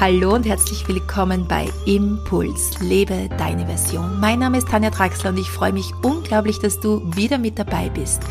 Hallo 0.00 0.34
und 0.34 0.46
herzlich 0.46 0.88
willkommen 0.88 1.46
bei 1.46 1.68
Impuls, 1.84 2.80
lebe 2.80 3.28
deine 3.36 3.66
Version. 3.66 4.18
Mein 4.18 4.38
Name 4.38 4.56
ist 4.56 4.68
Tanja 4.68 4.88
Draxler 4.88 5.28
und 5.28 5.38
ich 5.38 5.50
freue 5.50 5.74
mich 5.74 5.92
unglaublich, 6.00 6.58
dass 6.58 6.80
du 6.80 7.02
wieder 7.14 7.36
mit 7.36 7.58
dabei 7.58 7.90
bist. 7.90 8.22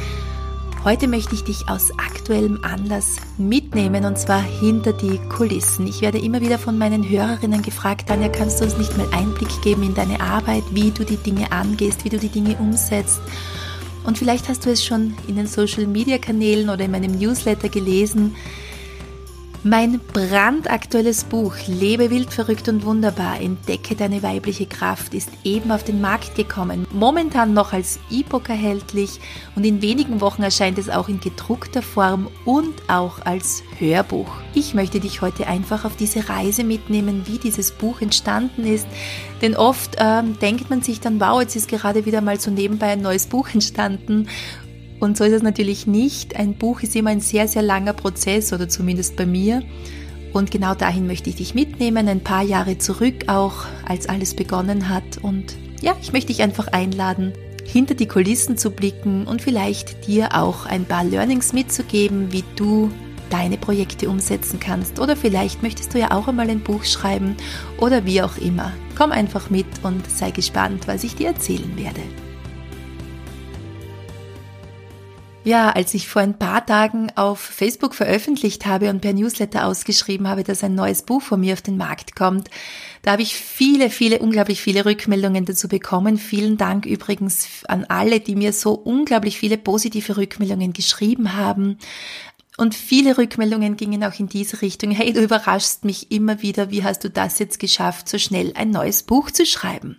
Heute 0.84 1.08
möchte 1.08 1.36
ich 1.36 1.44
dich 1.44 1.70
aus 1.70 1.92
aktuellem 2.00 2.64
Anlass 2.64 3.18
mitnehmen 3.38 4.04
und 4.06 4.18
zwar 4.18 4.42
hinter 4.42 4.94
die 4.94 5.20
Kulissen. 5.30 5.86
Ich 5.86 6.02
werde 6.02 6.18
immer 6.18 6.42
wieder 6.42 6.58
von 6.58 6.76
meinen 6.76 7.08
Hörerinnen 7.08 7.62
gefragt, 7.62 8.10
Tanja, 8.10 8.30
kannst 8.30 8.60
du 8.60 8.64
uns 8.64 8.80
nicht 8.80 8.98
mal 8.98 9.08
Einblick 9.12 9.62
geben 9.62 9.84
in 9.84 9.94
deine 9.94 10.22
Arbeit, 10.22 10.64
wie 10.72 10.90
du 10.90 11.06
die 11.06 11.18
Dinge 11.18 11.52
angehst, 11.52 12.04
wie 12.04 12.10
du 12.10 12.18
die 12.18 12.30
Dinge 12.30 12.56
umsetzt? 12.58 13.22
Und 14.06 14.18
vielleicht 14.18 14.50
hast 14.50 14.66
du 14.66 14.72
es 14.72 14.84
schon 14.84 15.14
in 15.28 15.36
den 15.36 15.46
Social 15.46 15.86
Media 15.86 16.18
Kanälen 16.18 16.72
oder 16.72 16.86
in 16.86 16.92
meinem 16.92 17.20
Newsletter 17.20 17.70
gelesen. 17.70 18.36
Mein 19.64 20.00
brandaktuelles 20.14 21.26
Buch 21.26 21.54
Lebe 21.68 22.10
wild, 22.10 22.34
verrückt 22.34 22.70
und 22.70 22.86
wunderbar, 22.86 23.42
entdecke 23.42 23.94
deine 23.94 24.24
weibliche 24.24 24.66
Kraft 24.66 25.14
ist 25.14 25.30
eben 25.44 25.72
auf 25.72 25.84
den 25.84 26.00
Markt 26.00 26.36
gekommen. 26.36 26.88
Momentan 26.94 27.54
noch 27.54 27.74
als 27.74 28.00
E-Book 28.10 28.48
erhältlich 28.48 29.20
und 29.58 29.66
in 29.66 29.82
wenigen 29.82 30.22
Wochen 30.22 30.44
erscheint 30.44 30.78
es 30.78 30.90
auch 30.90 31.10
in 31.10 31.20
gedruckter 31.20 31.82
Form 31.82 32.30
und 32.46 32.74
auch 32.88 33.26
als 33.26 33.62
Hörbuch. 33.78 34.32
Ich 34.54 34.76
möchte 34.76 35.02
dich 35.02 35.22
heute 35.22 35.48
einfach 35.48 35.84
auf 35.84 35.98
diese 35.98 36.30
Reise 36.30 36.64
mitnehmen, 36.64 37.24
wie 37.26 37.38
dieses 37.38 37.72
Buch 37.72 38.00
entstanden 38.00 38.66
ist. 38.66 38.88
Denn 39.42 39.58
oft 39.58 39.98
ähm, 40.00 40.40
denkt 40.40 40.70
man 40.70 40.84
sich 40.84 41.02
dann, 41.02 41.20
wow, 41.20 41.42
jetzt 41.42 41.58
ist 41.58 41.68
gerade 41.68 42.06
wieder 42.06 42.22
mal 42.22 42.40
so 42.40 42.50
nebenbei 42.50 42.92
ein 42.92 43.02
neues 43.02 43.28
Buch 43.28 43.50
entstanden 43.54 44.30
und 45.00 45.18
so 45.18 45.24
ist 45.24 45.34
es 45.34 45.42
natürlich 45.42 45.88
nicht. 45.88 46.36
Ein 46.36 46.54
Buch 46.54 46.82
ist 46.82 46.96
immer 46.96 47.12
ein 47.12 47.22
sehr, 47.22 47.48
sehr 47.48 47.62
langer 47.62 47.94
Prozess 47.94 48.52
oder 48.52 48.68
zumindest 48.68 49.16
bei 49.16 49.26
mir. 49.26 49.64
Und 50.34 50.52
genau 50.52 50.76
dahin 50.76 51.08
möchte 51.08 51.30
ich 51.30 51.38
dich 51.38 51.56
mitnehmen, 51.56 52.08
ein 52.08 52.22
paar 52.22 52.44
Jahre 52.44 52.78
zurück 52.78 53.26
auch, 53.28 53.66
als 53.88 54.08
alles 54.08 54.36
begonnen 54.36 54.90
hat. 54.90 55.18
Und 55.22 55.56
ja, 55.82 55.96
ich 56.02 56.14
möchte 56.14 56.28
dich 56.28 56.42
einfach 56.42 56.68
einladen, 56.68 57.34
hinter 57.66 57.96
die 57.96 58.08
Kulissen 58.08 58.58
zu 58.58 58.72
blicken 58.72 59.26
und 59.26 59.42
vielleicht 59.42 60.08
dir 60.08 60.36
auch 60.36 60.66
ein 60.66 60.86
paar 60.86 61.04
Learnings 61.04 61.54
mitzugeben, 61.54 62.32
wie 62.32 62.44
du 62.56 62.92
deine 63.30 63.58
Projekte 63.58 64.10
umsetzen 64.10 64.60
kannst. 64.60 65.00
Oder 65.00 65.16
vielleicht 65.16 65.64
möchtest 65.64 65.94
du 65.94 66.00
ja 66.00 66.12
auch 66.12 66.28
einmal 66.28 66.50
ein 66.50 66.62
Buch 66.62 66.84
schreiben 66.84 67.36
oder 67.78 68.06
wie 68.06 68.22
auch 68.22 68.38
immer. 68.38 68.74
Komm 68.98 69.12
einfach 69.12 69.50
mit 69.50 69.68
und 69.84 70.10
sei 70.10 70.32
gespannt, 70.32 70.88
was 70.88 71.04
ich 71.04 71.16
dir 71.16 71.28
erzählen 71.28 71.78
werde. 71.78 72.02
Ja, 75.50 75.72
als 75.72 75.96
ich 75.96 76.08
vor 76.08 76.22
ein 76.22 76.38
paar 76.38 76.64
Tagen 76.64 77.12
auf 77.16 77.40
Facebook 77.40 77.96
veröffentlicht 77.96 78.68
habe 78.68 78.92
und 78.92 79.02
per 79.02 79.14
Newsletter 79.14 79.66
ausgeschrieben 79.66 80.28
habe, 80.28 80.44
dass 80.44 80.64
ein 80.64 80.76
neues 80.76 81.02
Buch 81.02 81.24
von 81.24 81.40
mir 81.40 81.54
auf 81.54 81.64
den 81.64 81.76
Markt 81.76 82.16
kommt, 82.16 82.52
da 83.02 83.14
habe 83.14 83.24
ich 83.24 83.34
viele, 83.34 83.90
viele, 83.90 84.20
unglaublich 84.20 84.62
viele 84.62 84.86
Rückmeldungen 84.86 85.46
dazu 85.46 85.68
bekommen. 85.68 86.20
Vielen 86.20 86.58
Dank 86.58 86.86
übrigens 86.86 87.64
an 87.68 87.84
alle, 87.86 88.20
die 88.20 88.36
mir 88.36 88.54
so 88.54 88.74
unglaublich 88.74 89.40
viele 89.40 89.58
positive 89.58 90.18
Rückmeldungen 90.18 90.72
geschrieben 90.72 91.36
haben. 91.36 91.80
Und 92.58 92.76
viele 92.76 93.18
Rückmeldungen 93.18 93.76
gingen 93.76 94.04
auch 94.04 94.20
in 94.20 94.30
diese 94.30 94.62
Richtung. 94.62 94.92
Hey, 94.92 95.14
du 95.14 95.24
überraschst 95.24 95.84
mich 95.84 96.12
immer 96.12 96.44
wieder. 96.44 96.70
Wie 96.70 96.84
hast 96.84 97.04
du 97.04 97.10
das 97.10 97.40
jetzt 97.40 97.60
geschafft, 97.60 98.08
so 98.08 98.20
schnell 98.20 98.52
ein 98.54 98.70
neues 98.70 99.02
Buch 99.02 99.32
zu 99.32 99.48
schreiben? 99.48 99.98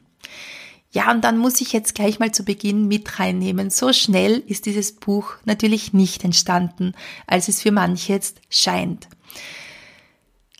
Ja, 0.92 1.10
und 1.12 1.22
dann 1.22 1.38
muss 1.38 1.60
ich 1.60 1.72
jetzt 1.72 1.94
gleich 1.94 2.18
mal 2.18 2.32
zu 2.32 2.44
Beginn 2.44 2.88
mit 2.88 3.20
reinnehmen. 3.20 3.70
So 3.70 3.92
schnell 3.92 4.42
ist 4.46 4.66
dieses 4.66 4.92
Buch 4.92 5.34
natürlich 5.44 5.92
nicht 5.92 6.24
entstanden, 6.24 6.94
als 7.26 7.48
es 7.48 7.62
für 7.62 7.70
manche 7.70 8.12
jetzt 8.12 8.40
scheint. 8.50 9.08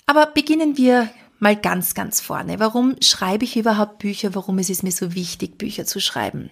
Aber 0.06 0.27
beginnen 0.27 0.77
wir 0.77 1.11
mal 1.41 1.56
ganz, 1.56 1.95
ganz 1.95 2.20
vorne. 2.20 2.61
Warum 2.61 2.97
schreibe 3.00 3.45
ich 3.45 3.56
überhaupt 3.56 3.98
Bücher? 3.98 4.34
Warum 4.34 4.59
ist 4.59 4.70
es 4.70 4.84
mir 4.84 4.92
so 4.92 5.14
wichtig, 5.14 5.59
Bücher 5.59 5.84
zu 5.84 5.98
schreiben? 6.00 6.50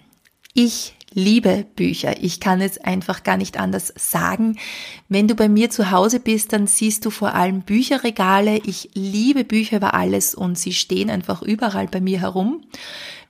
Ich 0.53 0.95
liebe 1.13 1.65
Bücher. 1.75 2.21
Ich 2.21 2.39
kann 2.39 2.59
es 2.61 2.77
einfach 2.79 3.23
gar 3.23 3.37
nicht 3.37 3.59
anders 3.59 3.93
sagen. 3.95 4.59
Wenn 5.07 5.27
du 5.27 5.35
bei 5.35 5.47
mir 5.47 5.69
zu 5.69 5.91
Hause 5.91 6.19
bist, 6.19 6.53
dann 6.53 6.67
siehst 6.67 7.05
du 7.05 7.09
vor 7.09 7.33
allem 7.33 7.61
Bücherregale. 7.61 8.57
Ich 8.65 8.89
liebe 8.93 9.43
Bücher 9.43 9.77
über 9.77 9.93
alles 9.93 10.35
und 10.35 10.57
sie 10.57 10.73
stehen 10.73 11.09
einfach 11.09 11.41
überall 11.41 11.87
bei 11.87 12.01
mir 12.01 12.19
herum. 12.19 12.63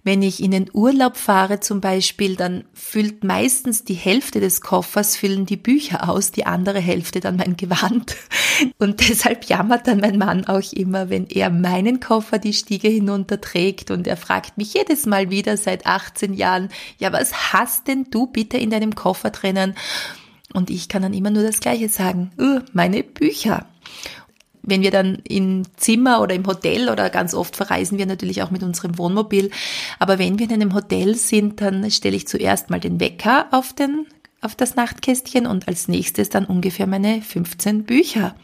Wenn 0.02 0.22
ich 0.22 0.42
in 0.42 0.52
den 0.52 0.70
Urlaub 0.72 1.18
fahre 1.18 1.60
zum 1.60 1.82
Beispiel, 1.82 2.38
dann 2.38 2.64
füllt 2.74 3.26
meistens 3.26 3.84
die 3.84 3.96
Hälfte 3.96 4.40
des 4.40 4.62
Koffers 4.62 5.18
füllen 5.18 5.46
die 5.46 5.58
Bücher 5.58 6.10
aus, 6.10 6.32
die 6.32 6.46
andere 6.46 6.80
Hälfte 6.80 7.20
dann 7.20 7.36
mein 7.36 7.58
Gewand. 7.58 8.16
Und 8.78 9.10
deshalb 9.10 9.46
jammert 9.50 9.88
dann 9.88 10.00
mein 10.00 10.18
Mann 10.18 10.46
auch 10.46 10.72
immer, 10.72 11.10
wenn 11.10 11.28
er 11.28 11.50
meinen 11.50 12.00
Koffer 12.00 12.40
die 12.40 12.54
Stiege 12.54 12.88
hinunterträgt 12.88 13.92
und 13.92 14.06
er 14.06 14.18
fragt 14.18 14.58
mich 14.58 14.74
jedes 14.74 15.06
Mal 15.06 15.30
wieder 15.30 15.56
seit 15.56 15.86
18 15.86 16.34
Jahren, 16.34 16.70
ja, 16.98 17.14
was 17.14 17.54
hast 17.54 17.88
denn 17.88 18.08
du 18.10 18.28
bitte 18.28 18.58
in 18.58 18.70
deinem 18.70 18.96
Koffer 18.96 19.30
drinnen? 19.30 19.76
Und 20.54 20.70
ich 20.70 20.90
kann 20.90 21.04
dann 21.04 21.14
immer 21.14 21.30
nur 21.30 21.44
das 21.44 21.60
Gleiche 21.60 21.90
sagen, 21.90 22.32
uh, 22.40 22.60
meine 22.74 23.04
Bücher 23.04 23.66
wenn 24.62 24.82
wir 24.82 24.92
dann 24.92 25.20
im 25.28 25.64
Zimmer 25.78 26.22
oder 26.22 26.36
im 26.36 26.46
Hotel 26.46 26.90
oder 26.90 27.10
ganz 27.10 27.34
oft 27.34 27.56
verreisen 27.56 27.98
wir 27.98 28.06
natürlich 28.06 28.42
auch 28.44 28.52
mit 28.52 28.64
unserem 28.64 28.98
Wohnmobil, 28.98 29.52
aber 30.00 30.20
wenn 30.20 30.40
wir 30.40 30.48
in 30.48 30.54
einem 30.54 30.74
Hotel 30.74 31.16
sind, 31.16 31.62
dann 31.62 31.90
stelle 31.92 32.16
ich 32.16 32.28
zuerst 32.28 32.70
mal 32.70 32.80
den 32.80 33.00
Wecker 33.00 33.48
auf 33.52 33.74
den 33.74 34.06
auf 34.42 34.56
das 34.56 34.76
Nachtkästchen 34.76 35.46
und 35.46 35.68
als 35.68 35.90
nächstes 35.90 36.30
dann 36.30 36.46
ungefähr 36.46 36.88
meine 36.88 37.22
15 37.22 37.84
Bücher 37.84 38.36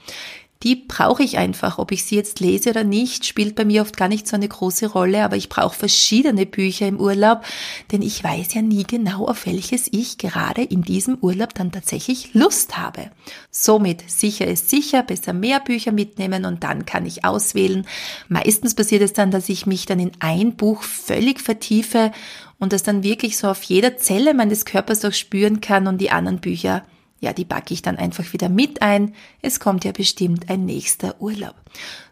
die 0.64 0.76
brauche 0.76 1.24
ich 1.24 1.38
einfach. 1.38 1.78
Ob 1.78 1.92
ich 1.92 2.06
sie 2.06 2.16
jetzt 2.16 2.40
lese 2.40 2.72
oder 2.72 2.84
nicht, 2.84 3.26
spielt 3.26 3.56
bei 3.56 3.66
mir 3.66 3.82
oft 3.82 3.98
gar 3.98 4.08
nicht 4.08 4.28
so 4.28 4.36
eine 4.36 4.48
große 4.48 4.88
Rolle, 4.88 5.24
aber 5.24 5.36
ich 5.36 5.50
brauche 5.50 5.76
verschiedene 5.76 6.46
Bücher 6.46 6.88
im 6.88 7.00
Urlaub, 7.00 7.44
denn 7.92 8.02
ich 8.02 8.24
weiß 8.24 8.54
ja 8.54 8.62
nie 8.62 8.84
genau, 8.84 9.28
auf 9.28 9.46
welches 9.46 9.88
ich 9.92 10.18
gerade 10.18 10.64
in 10.64 10.82
diesem 10.82 11.18
Urlaub 11.22 11.54
dann 11.54 11.72
tatsächlich 11.72 12.34
Lust 12.34 12.78
habe. 12.78 13.12
Somit 13.52 14.10
sicher 14.10 14.48
ist 14.48 14.70
sicher, 14.70 15.04
besser 15.04 15.34
mehr 15.34 15.60
Bücher 15.60 15.92
mitnehmen 15.92 16.46
und 16.46 16.64
dann 16.64 16.86
kann 16.86 17.06
ich 17.06 17.26
auswählen. 17.26 17.86
Meistens 18.28 18.76
passiert 18.76 19.02
es 19.02 19.14
dann, 19.14 19.32
dass 19.32 19.50
ich 19.50 19.66
mich 19.66 19.86
dann 19.86 20.00
in 20.00 20.12
ein 20.20 20.56
Buch 20.56 20.84
völlig 20.84 21.42
vertiefe 21.42 22.12
und 22.58 22.74
das 22.74 22.84
dann 22.84 23.04
wirklich 23.04 23.38
so 23.38 23.50
auf 23.50 23.62
jeder 23.64 23.98
Zelle 23.98 24.34
meines 24.34 24.66
Körpers 24.66 25.04
auch 25.06 25.14
spüren 25.14 25.62
kann 25.62 25.88
und 25.88 26.00
die 26.00 26.12
anderen 26.12 26.40
Bücher 26.40 26.84
ja, 27.22 27.32
die 27.32 27.46
packe 27.46 27.74
ich 27.74 27.82
dann 27.82 27.98
einfach 27.98 28.34
wieder 28.34 28.50
mit 28.50 28.82
ein. 28.82 29.16
Es 29.42 29.60
kommt 29.60 29.86
ja 29.86 29.94
bestimmt 29.94 30.50
ein 30.50 30.66
nächster 30.66 31.20
Urlaub. 31.22 31.56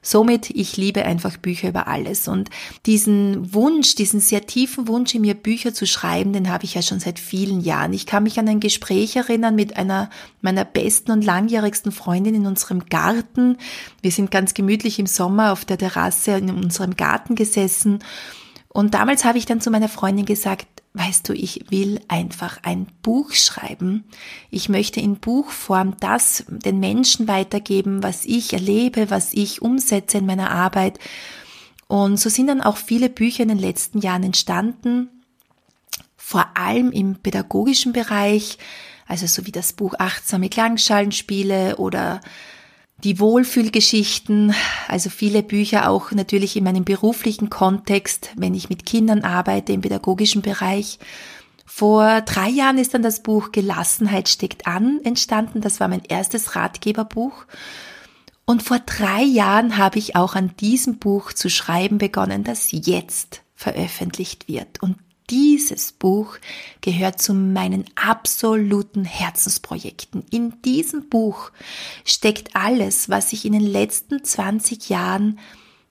Somit, 0.02 0.50
ich 0.50 0.78
liebe 0.78 1.06
einfach 1.06 1.38
Bücher 1.38 1.70
über 1.70 1.88
alles 1.88 2.28
und 2.28 2.50
diesen 2.86 3.54
Wunsch, 3.54 3.96
diesen 3.96 4.22
sehr 4.22 4.48
tiefen 4.48 4.88
Wunsch 4.88 5.14
in 5.14 5.22
mir 5.22 5.34
Bücher 5.34 5.74
zu 5.74 5.86
schreiben, 5.86 6.34
den 6.34 6.50
habe 6.50 6.64
ich 6.64 6.74
ja 6.74 6.82
schon 6.82 7.00
seit 7.00 7.20
vielen 7.20 7.62
Jahren. 7.62 7.94
Ich 7.94 8.06
kann 8.06 8.24
mich 8.24 8.40
an 8.40 8.48
ein 8.48 8.60
Gespräch 8.60 9.16
erinnern 9.16 9.56
mit 9.56 9.78
einer 9.78 10.10
meiner 10.42 10.66
besten 10.66 11.12
und 11.12 11.24
langjährigsten 11.24 11.92
Freundin 11.92 12.36
in 12.36 12.46
unserem 12.46 12.86
Garten. 12.86 13.58
Wir 14.02 14.12
sind 14.12 14.32
ganz 14.32 14.54
gemütlich 14.54 15.00
im 15.00 15.08
Sommer 15.08 15.52
auf 15.52 15.66
der 15.66 15.78
Terrasse 15.78 16.32
in 16.32 16.50
unserem 16.50 16.96
Garten 16.96 17.36
gesessen 17.36 18.00
und 18.74 18.96
damals 18.96 19.24
habe 19.24 19.38
ich 19.38 19.46
dann 19.46 19.62
zu 19.62 19.70
meiner 19.70 19.88
Freundin 19.88 20.26
gesagt, 20.26 20.68
weißt 20.94 21.30
du, 21.30 21.34
ich 21.34 21.66
will 21.70 22.00
einfach 22.08 22.60
ein 22.64 22.88
Buch 23.04 23.32
schreiben. 23.34 24.04
Ich 24.50 24.68
möchte 24.68 25.00
in 25.00 25.18
Buchform 25.18 25.96
das 26.00 26.46
den 26.48 26.80
Menschen 26.80 27.28
weitergeben, 27.28 28.02
was 28.02 28.26
ich 28.26 28.52
erlebe, 28.52 29.12
was 29.12 29.34
ich 29.34 29.62
umsetze 29.62 30.18
in 30.18 30.26
meiner 30.26 30.50
Arbeit. 30.50 30.98
Und 31.88 32.20
so 32.20 32.30
sind 32.30 32.48
dann 32.48 32.62
auch 32.62 32.78
viele 32.78 33.10
Bücher 33.10 33.44
in 33.44 33.50
den 33.50 33.60
letzten 33.60 34.00
Jahren 34.00 34.24
entstanden, 34.24 35.10
vor 36.18 36.58
allem 36.58 36.92
im 36.92 37.18
pädagogischen 37.18 37.94
Bereich, 37.94 38.58
also 39.08 39.28
so 39.28 39.46
wie 39.46 39.52
das 39.52 39.74
Buch 39.74 39.94
Achtsame 40.00 40.50
Klangschalenspiele 40.50 41.76
oder 41.78 42.22
die 43.04 43.20
Wohlfühlgeschichten, 43.20 44.54
also 44.88 45.10
viele 45.10 45.44
Bücher 45.44 45.90
auch 45.90 46.12
natürlich 46.12 46.56
in 46.56 46.64
meinem 46.64 46.86
beruflichen 46.86 47.50
Kontext, 47.50 48.30
wenn 48.36 48.54
ich 48.54 48.70
mit 48.70 48.86
Kindern 48.86 49.24
arbeite 49.24 49.74
im 49.74 49.82
pädagogischen 49.82 50.42
Bereich. 50.42 51.00
Vor 51.66 52.22
drei 52.22 52.50
Jahren 52.50 52.78
ist 52.78 52.94
dann 52.94 53.02
das 53.02 53.24
Buch 53.24 53.52
Gelassenheit 53.52 54.30
steckt 54.30 54.68
an 54.68 55.02
entstanden. 55.04 55.60
Das 55.60 55.80
war 55.80 55.88
mein 55.88 56.04
erstes 56.08 56.56
Ratgeberbuch. 56.56 57.46
Und 58.46 58.64
vor 58.64 58.80
drei 58.80 59.24
Jahren 59.24 59.78
habe 59.78 60.00
ich 60.00 60.16
auch 60.16 60.36
an 60.36 60.56
diesem 60.60 61.00
Buch 61.00 61.34
zu 61.34 61.50
schreiben 61.50 61.98
begonnen, 61.98 62.44
das 62.44 62.68
jetzt 62.72 63.42
veröffentlicht 63.56 64.48
wird. 64.48 64.82
Und 64.82 64.98
dieses 65.30 65.92
Buch 65.92 66.38
gehört 66.82 67.22
zu 67.22 67.34
meinen 67.34 67.86
absoluten 67.96 69.06
Herzensprojekten. 69.06 70.24
In 70.30 70.62
diesem 70.64 71.10
Buch 71.10 71.52
steckt 72.06 72.56
alles, 72.56 73.10
was 73.10 73.34
ich 73.34 73.46
in 73.46 73.54
den 73.54 73.66
letzten 73.66 74.24
20 74.24 74.90
Jahren 74.90 75.40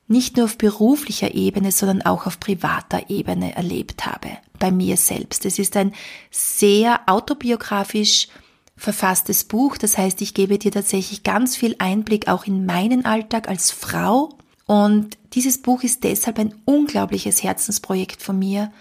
nicht 0.09 0.37
nur 0.37 0.47
auf 0.47 0.59
beruflicher 0.59 1.35
Ebene, 1.35 1.73
sondern 1.73 2.03
auch 2.03 2.27
auf 2.27 2.39
privater 2.39 3.09
Ebene 3.09 3.55
erlebt 3.57 4.05
habe, 4.05 4.29
bei 4.59 4.71
mir 4.71 4.97
selbst. 4.97 5.47
Es 5.47 5.59
ist 5.59 5.77
ein 5.77 5.95
sehr 6.31 7.01
autobiografisch 7.07 8.29
verfasstes 8.77 9.45
Buch, 9.45 9.79
das 9.79 9.97
heißt, 9.97 10.21
ich 10.21 10.35
gebe 10.35 10.59
dir 10.59 10.73
tatsächlich 10.73 11.23
ganz 11.23 11.57
viel 11.57 11.77
Einblick 11.79 12.29
auch 12.29 12.47
in 12.47 12.67
meinen 12.67 13.05
Alltag 13.05 13.49
als 13.49 13.71
Frau, 13.71 14.31
Und 14.67 15.19
dieses 15.35 15.61
Buch 15.61 15.83
ist 15.83 16.05
deshalb 16.05 16.39
ein 16.39 16.55
unglaubliches 16.65 17.43
Herzensprojekt 17.43 18.23
von 18.23 18.39
mir, 18.39 18.73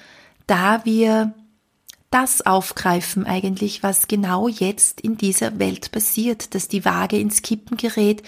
da 0.52 0.84
wir 0.84 1.34
das 2.10 2.46
aufgreifen 2.46 3.26
eigentlich, 3.26 3.84
was 3.84 4.10
genau 4.10 4.50
jetzt 4.50 5.00
in 5.00 5.16
dieser 5.16 5.60
Welt 5.60 5.92
passiert, 5.92 6.54
dass 6.54 6.68
die 6.68 6.84
Waage 6.84 7.18
ins 7.18 7.42
Kippen 7.42 7.78
gerät, 7.78 8.22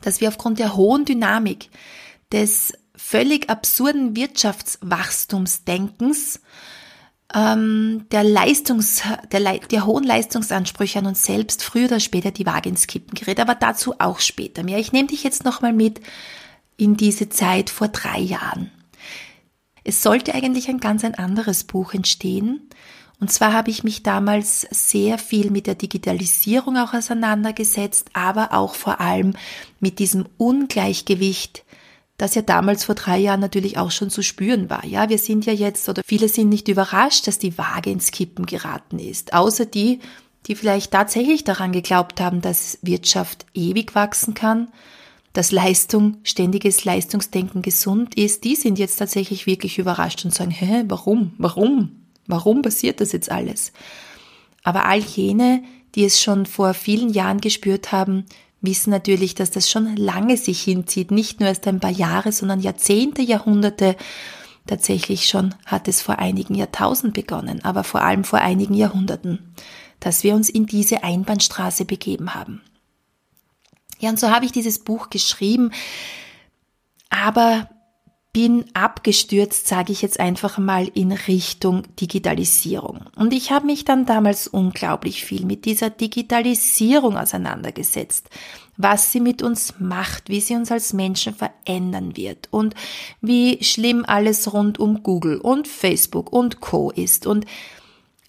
dass 0.00 0.22
wir 0.22 0.28
aufgrund 0.28 0.58
der 0.58 0.74
hohen 0.74 1.04
Dynamik 1.04 1.68
des 2.32 2.72
völlig 2.96 3.50
absurden 3.50 4.16
Wirtschaftswachstumsdenkens 4.16 6.40
ähm, 7.34 8.06
der 8.10 8.24
Leistungs, 8.24 9.02
der, 9.30 9.58
der 9.58 9.84
hohen 9.84 10.04
Leistungsansprüche 10.04 11.00
an 11.00 11.06
uns 11.06 11.24
selbst 11.24 11.62
früher 11.62 11.88
oder 11.88 12.00
später 12.00 12.30
die 12.30 12.46
Waage 12.46 12.70
ins 12.70 12.86
Kippen 12.86 13.14
gerät, 13.14 13.38
aber 13.38 13.54
dazu 13.54 13.96
auch 13.98 14.20
später 14.20 14.62
mehr. 14.62 14.78
Ich 14.78 14.92
nehme 14.92 15.08
dich 15.08 15.24
jetzt 15.24 15.44
nochmal 15.44 15.74
mit 15.74 16.00
in 16.78 16.96
diese 16.96 17.28
Zeit 17.28 17.68
vor 17.68 17.88
drei 17.88 18.18
Jahren. 18.18 18.70
Es 19.84 20.02
sollte 20.02 20.34
eigentlich 20.34 20.68
ein 20.68 20.80
ganz 20.80 21.04
ein 21.04 21.14
anderes 21.14 21.64
Buch 21.64 21.92
entstehen. 21.94 22.68
Und 23.20 23.30
zwar 23.30 23.52
habe 23.52 23.70
ich 23.70 23.84
mich 23.84 24.02
damals 24.02 24.66
sehr 24.70 25.18
viel 25.18 25.50
mit 25.50 25.66
der 25.66 25.76
Digitalisierung 25.76 26.76
auch 26.76 26.94
auseinandergesetzt, 26.94 28.08
aber 28.12 28.52
auch 28.52 28.74
vor 28.74 29.00
allem 29.00 29.34
mit 29.78 29.98
diesem 29.98 30.26
Ungleichgewicht, 30.36 31.64
das 32.16 32.34
ja 32.34 32.42
damals 32.42 32.84
vor 32.84 32.94
drei 32.94 33.18
Jahren 33.18 33.40
natürlich 33.40 33.78
auch 33.78 33.90
schon 33.90 34.10
zu 34.10 34.22
spüren 34.22 34.70
war. 34.70 34.84
Ja, 34.84 35.08
wir 35.08 35.18
sind 35.18 35.46
ja 35.46 35.52
jetzt 35.52 35.88
oder 35.88 36.02
viele 36.04 36.28
sind 36.28 36.48
nicht 36.48 36.68
überrascht, 36.68 37.26
dass 37.26 37.38
die 37.38 37.56
Waage 37.58 37.90
ins 37.90 38.10
Kippen 38.10 38.46
geraten 38.46 38.98
ist. 38.98 39.32
Außer 39.32 39.66
die, 39.66 40.00
die 40.46 40.54
vielleicht 40.54 40.92
tatsächlich 40.92 41.44
daran 41.44 41.72
geglaubt 41.72 42.20
haben, 42.20 42.40
dass 42.40 42.78
Wirtschaft 42.82 43.46
ewig 43.54 43.94
wachsen 43.94 44.34
kann 44.34 44.68
dass 45.34 45.52
Leistung, 45.52 46.16
ständiges 46.22 46.84
Leistungsdenken 46.84 47.60
gesund 47.60 48.16
ist, 48.16 48.44
die 48.44 48.54
sind 48.54 48.78
jetzt 48.78 48.96
tatsächlich 48.96 49.46
wirklich 49.46 49.78
überrascht 49.78 50.24
und 50.24 50.32
sagen, 50.32 50.52
hä, 50.52 50.84
warum, 50.86 51.34
warum, 51.38 51.90
warum 52.26 52.62
passiert 52.62 53.00
das 53.00 53.12
jetzt 53.12 53.30
alles? 53.30 53.72
Aber 54.62 54.86
all 54.86 55.00
jene, 55.00 55.62
die 55.96 56.04
es 56.04 56.22
schon 56.22 56.46
vor 56.46 56.72
vielen 56.72 57.10
Jahren 57.10 57.40
gespürt 57.40 57.90
haben, 57.90 58.24
wissen 58.60 58.90
natürlich, 58.90 59.34
dass 59.34 59.50
das 59.50 59.68
schon 59.68 59.96
lange 59.96 60.36
sich 60.36 60.62
hinzieht, 60.62 61.10
nicht 61.10 61.40
nur 61.40 61.48
erst 61.48 61.66
ein 61.66 61.80
paar 61.80 61.90
Jahre, 61.90 62.30
sondern 62.30 62.60
Jahrzehnte, 62.60 63.20
Jahrhunderte. 63.20 63.96
Tatsächlich 64.66 65.26
schon 65.26 65.54
hat 65.66 65.88
es 65.88 66.00
vor 66.00 66.20
einigen 66.20 66.54
Jahrtausend 66.54 67.12
begonnen, 67.12 67.62
aber 67.64 67.82
vor 67.84 68.02
allem 68.02 68.24
vor 68.24 68.38
einigen 68.38 68.74
Jahrhunderten, 68.74 69.52
dass 69.98 70.22
wir 70.22 70.34
uns 70.34 70.48
in 70.48 70.66
diese 70.66 71.02
Einbahnstraße 71.02 71.84
begeben 71.84 72.34
haben. 72.34 72.62
Ja, 74.04 74.10
und 74.10 74.20
so 74.20 74.28
habe 74.28 74.44
ich 74.44 74.52
dieses 74.52 74.80
Buch 74.80 75.08
geschrieben, 75.08 75.70
aber 77.08 77.70
bin 78.34 78.66
abgestürzt, 78.74 79.66
sage 79.66 79.92
ich 79.92 80.02
jetzt 80.02 80.20
einfach 80.20 80.58
mal, 80.58 80.88
in 80.88 81.10
Richtung 81.10 81.84
Digitalisierung. 81.98 83.06
Und 83.16 83.32
ich 83.32 83.50
habe 83.50 83.64
mich 83.64 83.86
dann 83.86 84.04
damals 84.04 84.46
unglaublich 84.46 85.24
viel 85.24 85.46
mit 85.46 85.64
dieser 85.64 85.88
Digitalisierung 85.88 87.16
auseinandergesetzt, 87.16 88.28
was 88.76 89.10
sie 89.10 89.20
mit 89.20 89.40
uns 89.40 89.76
macht, 89.78 90.28
wie 90.28 90.42
sie 90.42 90.54
uns 90.54 90.70
als 90.70 90.92
Menschen 90.92 91.34
verändern 91.34 92.14
wird 92.14 92.48
und 92.50 92.74
wie 93.22 93.64
schlimm 93.64 94.04
alles 94.06 94.52
rund 94.52 94.78
um 94.78 95.02
Google 95.02 95.38
und 95.38 95.66
Facebook 95.66 96.30
und 96.30 96.60
Co 96.60 96.90
ist. 96.90 97.26
Und 97.26 97.46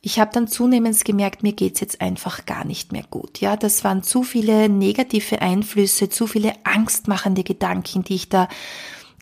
ich 0.06 0.19
habe 0.19 0.30
dann 0.31 0.48
zunehmend 0.48 1.04
gemerkt, 1.04 1.42
mir 1.42 1.54
geht's 1.54 1.80
jetzt 1.80 2.00
einfach 2.00 2.46
gar 2.46 2.63
nicht 2.63 2.92
mehr 2.92 3.06
gut. 3.10 3.42
Ja, 3.42 3.57
das 3.57 3.84
waren 3.84 4.04
zu 4.04 4.22
viele 4.22 4.69
negative 4.69 5.42
Einflüsse, 5.42 6.10
zu 6.10 6.28
viele 6.28 6.54
angstmachende 6.63 7.44
Gedanken, 7.44 8.04
die 8.04 8.13
ich 8.13 8.30
da 8.30 8.48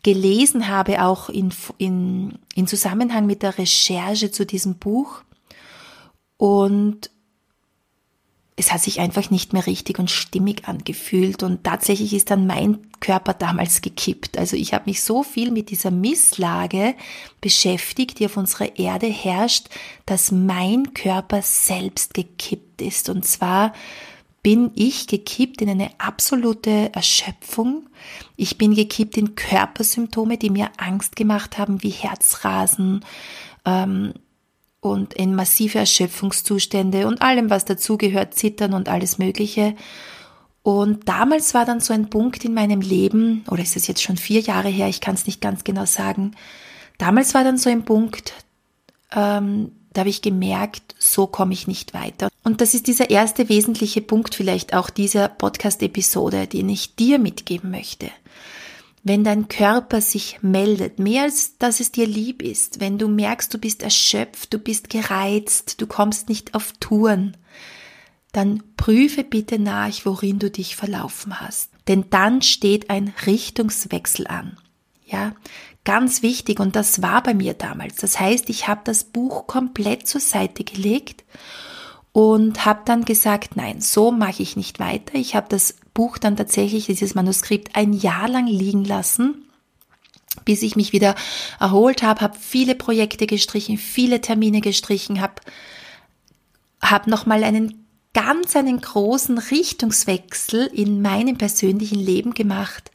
gelesen 0.03 0.67
habe, 0.67 1.01
auch 1.01 1.29
in, 1.29 1.53
in, 1.77 2.37
in 2.53 2.67
Zusammenhang 2.67 3.25
mit 3.25 3.43
der 3.43 3.57
Recherche 3.57 4.31
zu 4.31 4.45
diesem 4.45 4.75
Buch. 4.75 5.21
Und 6.35 7.09
es 8.55 8.71
hat 8.71 8.81
sich 8.81 8.99
einfach 8.99 9.31
nicht 9.31 9.53
mehr 9.53 9.65
richtig 9.65 9.97
und 9.97 10.11
stimmig 10.11 10.67
angefühlt 10.67 11.41
und 11.41 11.63
tatsächlich 11.63 12.13
ist 12.13 12.29
dann 12.29 12.45
mein 12.45 12.91
Körper 12.99 13.33
damals 13.33 13.81
gekippt. 13.81 14.37
Also 14.37 14.55
ich 14.55 14.73
habe 14.73 14.85
mich 14.85 15.01
so 15.01 15.23
viel 15.23 15.49
mit 15.51 15.69
dieser 15.71 15.91
Misslage 15.91 16.93
beschäftigt, 17.41 18.19
die 18.19 18.25
auf 18.25 18.37
unserer 18.37 18.77
Erde 18.77 19.07
herrscht, 19.07 19.69
dass 20.05 20.31
mein 20.31 20.93
Körper 20.93 21.41
selbst 21.41 22.13
gekippt 22.13 22.81
ist. 22.81 23.09
Und 23.09 23.25
zwar 23.25 23.73
bin 24.43 24.71
ich 24.75 25.07
gekippt 25.07 25.61
in 25.61 25.69
eine 25.69 25.89
absolute 25.97 26.93
Erschöpfung. 26.93 27.89
Ich 28.35 28.57
bin 28.57 28.75
gekippt 28.75 29.17
in 29.17 29.35
Körpersymptome, 29.35 30.37
die 30.37 30.51
mir 30.51 30.69
Angst 30.77 31.15
gemacht 31.15 31.57
haben, 31.57 31.81
wie 31.81 31.89
Herzrasen, 31.89 33.03
ähm, 33.65 34.13
und 34.83 35.13
in 35.13 35.33
massive 35.33 35.79
Erschöpfungszustände 35.79 37.07
und 37.07 37.21
allem, 37.21 37.49
was 37.49 37.63
dazugehört, 37.63 38.35
Zittern 38.35 38.73
und 38.73 38.89
alles 38.89 39.17
Mögliche. 39.17 39.75
Und 40.61 41.07
damals 41.07 41.53
war 41.53 41.63
dann 41.65 41.79
so 41.79 41.93
ein 41.93 42.09
Punkt 42.09 42.43
in 42.43 42.53
meinem 42.53 42.81
Leben, 42.81 43.45
oder 43.49 43.63
ist 43.63 43.77
es 43.77 43.87
jetzt 43.87 44.03
schon 44.03 44.17
vier 44.17 44.41
Jahre 44.41 44.67
her, 44.67 44.89
ich 44.89 44.99
kann 44.99 45.15
es 45.15 45.25
nicht 45.25 45.39
ganz 45.39 45.63
genau 45.63 45.85
sagen, 45.85 46.35
damals 46.97 47.33
war 47.33 47.45
dann 47.45 47.57
so 47.57 47.69
ein 47.69 47.85
Punkt, 47.85 48.33
ähm, 49.13 49.71
da 49.93 49.99
habe 50.01 50.09
ich 50.09 50.21
gemerkt, 50.21 50.95
so 50.99 51.27
komme 51.27 51.53
ich 51.53 51.65
nicht 51.65 51.93
weiter. 51.93 52.27
Und 52.43 52.59
das 52.59 52.73
ist 52.73 52.87
dieser 52.87 53.09
erste 53.09 53.47
wesentliche 53.47 54.01
Punkt 54.01 54.35
vielleicht 54.35 54.73
auch 54.73 54.89
dieser 54.89 55.29
Podcast-Episode, 55.29 56.47
den 56.47 56.67
ich 56.67 56.97
dir 56.97 57.19
mitgeben 57.19 57.71
möchte 57.71 58.09
wenn 59.03 59.25
dein 59.25 59.49
Körper 59.49 59.99
sich 59.99 60.39
meldet, 60.41 60.97
mehr 60.97 61.23
als 61.23 61.57
dass 61.57 61.81
es 61.81 61.91
dir 61.91 62.07
lieb 62.07 62.41
ist, 62.41 62.79
wenn 62.79 62.97
du 62.97 63.09
merkst, 63.09 63.53
du 63.53 63.57
bist 63.57 63.83
erschöpft, 63.83 64.53
du 64.53 64.59
bist 64.59 64.89
gereizt, 64.89 65.81
du 65.81 65.87
kommst 65.87 66.29
nicht 66.29 66.55
auf 66.55 66.71
Touren, 66.79 67.35
dann 68.31 68.63
prüfe 68.77 69.23
bitte 69.23 69.59
nach, 69.59 69.93
worin 70.05 70.39
du 70.39 70.49
dich 70.49 70.75
verlaufen 70.75 71.39
hast. 71.39 71.69
Denn 71.87 72.05
dann 72.09 72.41
steht 72.41 72.89
ein 72.89 73.13
Richtungswechsel 73.25 74.25
an. 74.27 74.57
Ja, 75.05 75.35
ganz 75.83 76.23
wichtig 76.23 76.59
und 76.59 76.75
das 76.75 77.01
war 77.01 77.21
bei 77.21 77.33
mir 77.33 77.53
damals. 77.53 77.97
Das 77.97 78.19
heißt, 78.19 78.49
ich 78.49 78.67
habe 78.69 78.81
das 78.85 79.03
Buch 79.03 79.47
komplett 79.47 80.07
zur 80.07 80.21
Seite 80.21 80.63
gelegt 80.63 81.23
und 82.13 82.63
habe 82.63 82.83
dann 82.85 83.05
gesagt, 83.05 83.57
nein, 83.57 83.81
so 83.81 84.11
mache 84.11 84.43
ich 84.43 84.55
nicht 84.55 84.79
weiter. 84.79 85.15
Ich 85.15 85.35
habe 85.35 85.47
das 85.49 85.75
Buch 85.93 86.19
dann 86.19 86.37
tatsächlich, 86.37 86.85
dieses 86.85 87.15
Manuskript, 87.15 87.75
ein 87.75 87.91
Jahr 87.91 88.29
lang 88.29 88.47
liegen 88.47 88.85
lassen, 88.85 89.45
bis 90.45 90.61
ich 90.61 90.75
mich 90.75 90.93
wieder 90.93 91.15
erholt 91.59 92.03
habe, 92.03 92.21
habe 92.21 92.37
viele 92.39 92.75
Projekte 92.75 93.27
gestrichen, 93.27 93.77
viele 93.77 94.21
Termine 94.21 94.61
gestrichen, 94.61 95.21
habe 95.21 95.41
hab 96.81 97.07
nochmal 97.07 97.43
einen 97.43 97.85
ganz 98.13 98.55
einen 98.55 98.79
großen 98.79 99.39
Richtungswechsel 99.39 100.67
in 100.67 101.01
meinem 101.01 101.37
persönlichen 101.39 101.99
Leben 101.99 102.35
gemacht, 102.35 102.91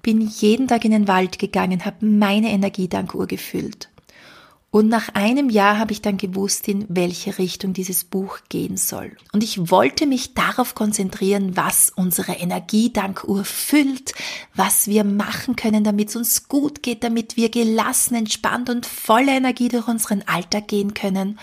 bin 0.00 0.20
jeden 0.20 0.68
Tag 0.68 0.84
in 0.84 0.92
den 0.92 1.08
Wald 1.08 1.40
gegangen, 1.40 1.84
habe 1.84 2.06
meine 2.06 2.50
Energiedankuhr 2.50 3.26
gefüllt 3.26 3.88
und 4.74 4.88
nach 4.88 5.10
einem 5.14 5.50
Jahr 5.50 5.78
habe 5.78 5.92
ich 5.92 6.02
dann 6.02 6.16
gewusst, 6.16 6.66
in 6.66 6.84
welche 6.88 7.38
Richtung 7.38 7.74
dieses 7.74 8.02
Buch 8.02 8.38
gehen 8.48 8.76
soll. 8.76 9.16
Und 9.32 9.44
ich 9.44 9.70
wollte 9.70 10.04
mich 10.04 10.34
darauf 10.34 10.74
konzentrieren, 10.74 11.56
was 11.56 11.92
unsere 11.94 12.32
Energiedankuhr 12.32 13.44
füllt, 13.44 14.14
was 14.52 14.88
wir 14.88 15.04
machen 15.04 15.54
können, 15.54 15.84
damit 15.84 16.08
es 16.08 16.16
uns 16.16 16.48
gut 16.48 16.82
geht, 16.82 17.04
damit 17.04 17.36
wir 17.36 17.50
gelassen, 17.50 18.16
entspannt 18.16 18.68
und 18.68 18.84
voller 18.84 19.34
Energie 19.34 19.68
durch 19.68 19.86
unseren 19.86 20.22
Alltag 20.22 20.66
gehen 20.66 20.92
können. 20.92 21.38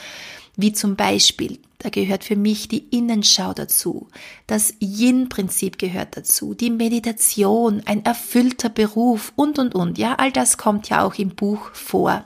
Wie 0.57 0.73
zum 0.73 0.97
Beispiel, 0.97 1.59
da 1.79 1.87
gehört 1.87 2.25
für 2.25 2.35
mich 2.35 2.67
die 2.67 2.83
Innenschau 2.89 3.53
dazu, 3.53 4.09
das 4.45 4.73
Yin-Prinzip 4.81 5.77
gehört 5.77 6.17
dazu, 6.17 6.53
die 6.53 6.69
Meditation, 6.69 7.81
ein 7.85 8.03
erfüllter 8.03 8.67
Beruf 8.67 9.31
und, 9.37 9.57
und, 9.57 9.73
und. 9.73 9.97
Ja, 9.97 10.15
all 10.15 10.33
das 10.33 10.57
kommt 10.57 10.89
ja 10.89 11.05
auch 11.05 11.13
im 11.13 11.29
Buch 11.29 11.69
vor 11.71 12.25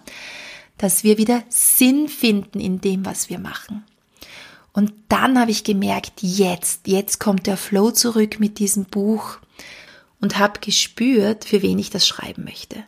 dass 0.77 1.03
wir 1.03 1.17
wieder 1.17 1.43
Sinn 1.49 2.09
finden 2.09 2.59
in 2.59 2.81
dem, 2.81 3.05
was 3.05 3.29
wir 3.29 3.39
machen. 3.39 3.83
Und 4.73 4.93
dann 5.07 5.39
habe 5.39 5.51
ich 5.51 5.63
gemerkt, 5.63 6.21
jetzt, 6.21 6.87
jetzt 6.87 7.19
kommt 7.19 7.47
der 7.47 7.55
Flow 7.55 7.91
zurück 7.91 8.39
mit 8.39 8.59
diesem 8.59 8.85
Buch 8.85 9.37
und 10.19 10.37
habe 10.37 10.59
gespürt, 10.59 11.45
für 11.45 11.61
wen 11.61 11.79
ich 11.79 11.89
das 11.89 12.05
schreiben 12.05 12.43
möchte. 12.43 12.83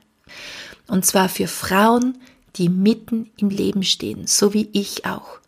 Und 0.88 1.06
zwar 1.06 1.30
für 1.30 1.48
Frauen, 1.48 2.18
die 2.56 2.70
mitten 2.70 3.32
im 3.38 3.50
Leben 3.50 3.84
stehen, 3.84 4.28
so 4.28 4.54
wie 4.54 4.70
ich 4.74 5.06
auch. 5.06 5.40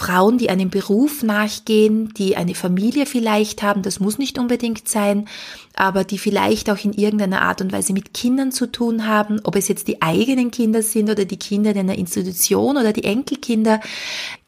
Frauen, 0.00 0.38
die 0.38 0.48
einem 0.48 0.70
Beruf 0.70 1.22
nachgehen, 1.22 2.14
die 2.14 2.34
eine 2.34 2.54
Familie 2.54 3.04
vielleicht 3.04 3.62
haben, 3.62 3.82
das 3.82 4.00
muss 4.00 4.16
nicht 4.16 4.38
unbedingt 4.38 4.88
sein, 4.88 5.28
aber 5.74 6.04
die 6.04 6.16
vielleicht 6.16 6.70
auch 6.70 6.82
in 6.82 6.94
irgendeiner 6.94 7.42
Art 7.42 7.60
und 7.60 7.70
Weise 7.70 7.92
mit 7.92 8.14
Kindern 8.14 8.50
zu 8.50 8.66
tun 8.66 9.06
haben, 9.06 9.40
ob 9.44 9.56
es 9.56 9.68
jetzt 9.68 9.88
die 9.88 10.00
eigenen 10.00 10.50
Kinder 10.50 10.82
sind 10.82 11.10
oder 11.10 11.26
die 11.26 11.36
Kinder 11.36 11.72
in 11.72 11.80
einer 11.80 11.98
Institution 11.98 12.78
oder 12.78 12.94
die 12.94 13.04
Enkelkinder. 13.04 13.80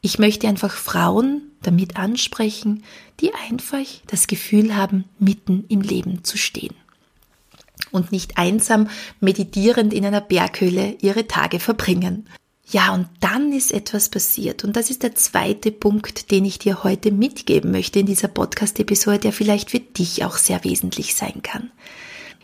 Ich 0.01 0.19
möchte 0.19 0.49
einfach 0.49 0.73
Frauen 0.73 1.43
damit 1.61 1.99
ansprechen, 1.99 2.83
die 3.21 3.35
einfach 3.51 3.85
das 4.07 4.27
Gefühl 4.29 4.75
haben, 4.75 5.05
mitten 5.19 5.67
im 5.69 5.83
Leben 5.83 6.25
zu 6.25 6.39
stehen. 6.39 6.75
und 7.91 8.11
nicht 8.11 8.39
einsam 8.39 8.89
meditierend 9.21 9.93
in 9.93 10.07
einer 10.07 10.23
Berghöhle 10.23 10.97
ihre 11.03 11.27
Tage 11.27 11.61
verbringen. 11.61 12.27
Ja, 12.73 12.95
und 12.95 13.07
dann 13.21 13.53
ist 13.53 13.71
etwas 13.71 14.09
passiert. 14.09 14.65
Und 14.65 14.77
das 14.77 14.89
ist 14.89 15.03
der 15.03 15.15
zweite 15.15 15.71
Punkt, 15.71 16.31
den 16.31 16.47
ich 16.47 16.59
dir 16.59 16.83
heute 16.83 17.13
mitgeben 17.13 17.71
möchte 17.71 17.99
in 17.99 18.07
dieser 18.07 18.29
Podcast-Episode, 18.29 19.19
der 19.19 19.33
vielleicht 19.35 19.71
für 19.71 19.81
dich 19.81 20.25
auch 20.25 20.39
sehr 20.39 20.65
wesentlich 20.65 21.15
sein 21.15 21.43
kann. 21.43 21.71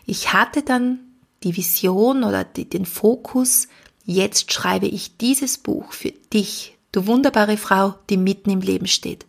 Ich 0.05 0.31
hatte 0.31 0.61
dann 0.61 0.99
die 1.41 1.57
Vision 1.57 2.23
oder 2.23 2.43
den 2.43 2.85
Fokus, 2.85 3.69
jetzt 4.05 4.53
schreibe 4.53 4.85
ich 4.85 5.17
dieses 5.17 5.57
Buch 5.57 5.93
für 5.93 6.11
dich, 6.11 6.77
du 6.91 7.07
wunderbare 7.07 7.57
Frau, 7.57 7.95
die 8.11 8.17
mitten 8.17 8.51
im 8.51 8.61
Leben 8.61 8.87
steht. 8.87 9.25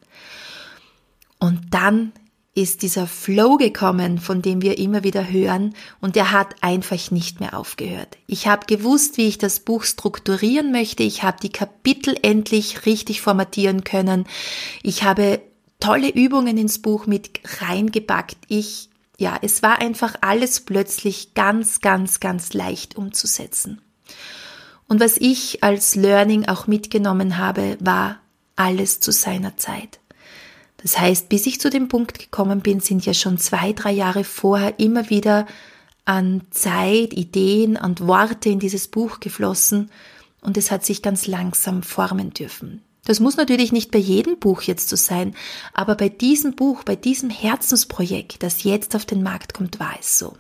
Und 1.39 1.61
dann 1.71 2.13
ist 2.55 2.83
dieser 2.83 3.07
Flow 3.07 3.57
gekommen, 3.57 4.19
von 4.19 4.43
dem 4.43 4.61
wir 4.61 4.79
immer 4.79 5.05
wieder 5.05 5.31
hören, 5.31 5.75
und 6.01 6.17
der 6.17 6.33
hat 6.33 6.57
einfach 6.63 7.11
nicht 7.11 7.39
mehr 7.39 7.57
aufgehört. 7.57 8.19
Ich 8.27 8.49
habe 8.49 8.67
gewusst, 8.67 9.17
wie 9.17 9.29
ich 9.29 9.39
das 9.39 9.61
Buch 9.61 9.85
strukturieren 9.85 10.73
möchte. 10.73 11.05
Ich 11.05 11.23
habe 11.23 11.39
die 11.41 11.53
Kapitel 11.53 12.17
endlich 12.23 12.87
richtig 12.87 13.21
formatieren 13.21 13.85
können. 13.85 14.27
Ich 14.83 15.05
habe 15.05 15.41
tolle 15.79 16.11
Übungen 16.11 16.59
ins 16.59 16.83
Buch 16.83 17.07
mit 17.07 17.41
reingepackt. 17.61 18.37
Ich, 18.49 18.91
ja, 19.17 19.39
es 19.43 19.63
war 19.63 19.81
einfach 19.81 20.17
alles 20.21 20.61
plötzlich 20.61 21.35
ganz, 21.35 21.81
ganz, 21.81 22.19
ganz 22.19 22.53
leicht 22.53 22.97
umzusetzen. 22.97 23.81
Und 24.89 24.99
was 24.99 25.17
ich 25.19 25.63
als 25.63 25.95
Learning 25.95 26.47
auch 26.47 26.67
mitgenommen 26.67 27.39
habe, 27.39 27.79
war 27.79 28.19
alles 28.57 28.99
zu 28.99 29.13
seiner 29.13 29.57
Zeit. 29.57 30.00
Das 30.83 30.99
heißt, 30.99 31.29
bis 31.29 31.47
ich 31.47 31.61
zu 31.61 31.71
dem 31.71 31.89
Punkt 31.89 32.19
gekommen 32.19 32.61
bin, 32.61 32.81
sind 32.81 33.05
ja 33.05 33.15
schon 33.15 33.39
zwei, 33.39 33.73
drei 33.73 33.93
Jahre 33.93 34.25
vorher 34.25 34.79
immer 34.79 35.11
wieder 35.11 35.47
an 36.05 36.43
Zeit, 36.51 37.13
Ideen 37.13 37.77
und 37.77 38.07
Worte 38.07 38.49
in 38.49 38.59
dieses 38.59 38.89
Buch 38.89 39.21
geflossen 39.21 39.91
und 40.41 40.57
es 40.57 40.71
hat 40.71 40.85
sich 40.85 41.03
ganz 41.03 41.27
langsam 41.27 41.83
formen 41.83 42.33
dürfen. 42.33 42.83
Das 43.05 43.21
muss 43.21 43.37
natürlich 43.37 43.73
nicht 43.73 43.91
bei 43.91 43.99
jedem 43.99 44.39
Buch 44.39 44.63
jetzt 44.63 44.89
so 44.89 44.97
sein, 44.97 45.35
aber 45.73 45.95
bei 45.95 46.09
diesem 46.09 46.55
Buch, 46.55 46.85
bei 46.85 46.97
diesem 46.97 47.31
Herzensprojekt, 47.31 48.43
das 48.43 48.65
jetzt 48.65 48.95
auf 48.95 49.05
den 49.05 49.23
Markt 49.23 49.55
kommt, 49.55 49.81
war 49.81 49.95
es 49.99 50.19
so. 50.19 50.37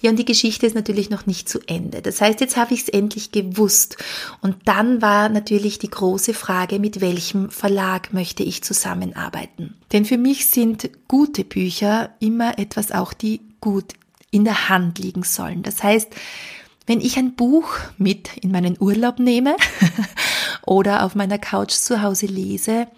Ja, 0.00 0.10
und 0.10 0.18
die 0.18 0.24
Geschichte 0.24 0.66
ist 0.66 0.74
natürlich 0.74 1.10
noch 1.10 1.26
nicht 1.26 1.48
zu 1.48 1.60
Ende. 1.66 2.02
Das 2.02 2.20
heißt, 2.20 2.40
jetzt 2.40 2.56
habe 2.56 2.74
ich 2.74 2.82
es 2.82 2.88
endlich 2.88 3.32
gewusst. 3.32 3.96
Und 4.40 4.56
dann 4.66 5.02
war 5.02 5.28
natürlich 5.28 5.78
die 5.78 5.90
große 5.90 6.34
Frage, 6.34 6.78
mit 6.78 7.00
welchem 7.00 7.50
Verlag 7.50 8.12
möchte 8.12 8.42
ich 8.42 8.62
zusammenarbeiten? 8.62 9.74
Denn 9.92 10.04
für 10.04 10.18
mich 10.18 10.46
sind 10.46 10.90
gute 11.08 11.44
Bücher 11.44 12.10
immer 12.20 12.58
etwas 12.58 12.92
auch, 12.92 13.12
die 13.12 13.40
gut 13.60 13.94
in 14.30 14.44
der 14.44 14.68
Hand 14.68 14.98
liegen 14.98 15.22
sollen. 15.22 15.62
Das 15.62 15.82
heißt, 15.82 16.08
wenn 16.86 17.00
ich 17.00 17.16
ein 17.16 17.34
Buch 17.34 17.78
mit 17.96 18.36
in 18.38 18.50
meinen 18.50 18.76
Urlaub 18.80 19.18
nehme 19.18 19.56
oder 20.66 21.04
auf 21.04 21.14
meiner 21.14 21.38
Couch 21.38 21.72
zu 21.72 22.02
Hause 22.02 22.26
lese, 22.26 22.88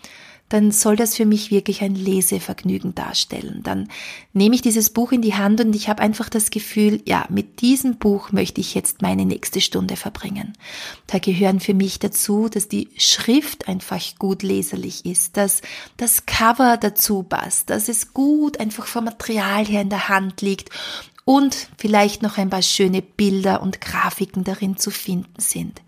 dann 0.49 0.71
soll 0.73 0.95
das 0.95 1.17
für 1.17 1.25
mich 1.25 1.51
wirklich 1.51 1.83
ein 1.83 1.95
Lesevergnügen 1.95 2.95
darstellen. 2.95 3.61
Dann 3.63 3.89
nehme 4.33 4.55
ich 4.55 4.63
dieses 4.63 4.91
Buch 4.91 5.11
in 5.11 5.23
die 5.23 5.35
Hand 5.35 5.61
und 5.61 5.75
ich 5.75 5.89
habe 5.89 6.03
einfach 6.03 6.29
das 6.29 6.51
Gefühl, 6.51 7.03
ja, 7.07 7.27
mit 7.31 7.61
diesem 7.61 7.97
Buch 7.97 8.31
möchte 8.31 8.61
ich 8.61 8.75
jetzt 8.75 9.03
meine 9.03 9.25
nächste 9.25 9.61
Stunde 9.61 9.97
verbringen. 9.97 10.53
Da 11.07 11.19
gehören 11.19 11.61
für 11.61 11.75
mich 11.75 11.99
dazu, 11.99 12.49
dass 12.49 12.69
die 12.69 12.89
Schrift 12.99 13.69
einfach 13.69 14.01
gut 14.19 14.43
leserlich 14.43 15.07
ist, 15.07 15.37
dass 15.37 15.63
das 15.97 16.27
Cover 16.27 16.77
dazu 16.77 17.23
passt, 17.23 17.71
dass 17.71 17.89
es 17.89 18.13
gut 18.13 18.61
einfach 18.61 18.87
vom 18.87 19.05
Material 19.05 19.65
her 19.65 19.81
in 19.81 19.91
der 19.91 20.09
Hand 20.09 20.43
liegt 20.43 20.71
und 21.25 21.69
vielleicht 21.79 22.23
noch 22.23 22.37
ein 22.37 22.51
paar 22.51 22.63
schöne 22.63 23.03
Bilder 23.03 23.63
und 23.63 23.81
Grafiken 23.81 24.45
darin 24.45 24.77
zu 24.77 24.91
finden 24.91 25.41
sind. 25.41 25.81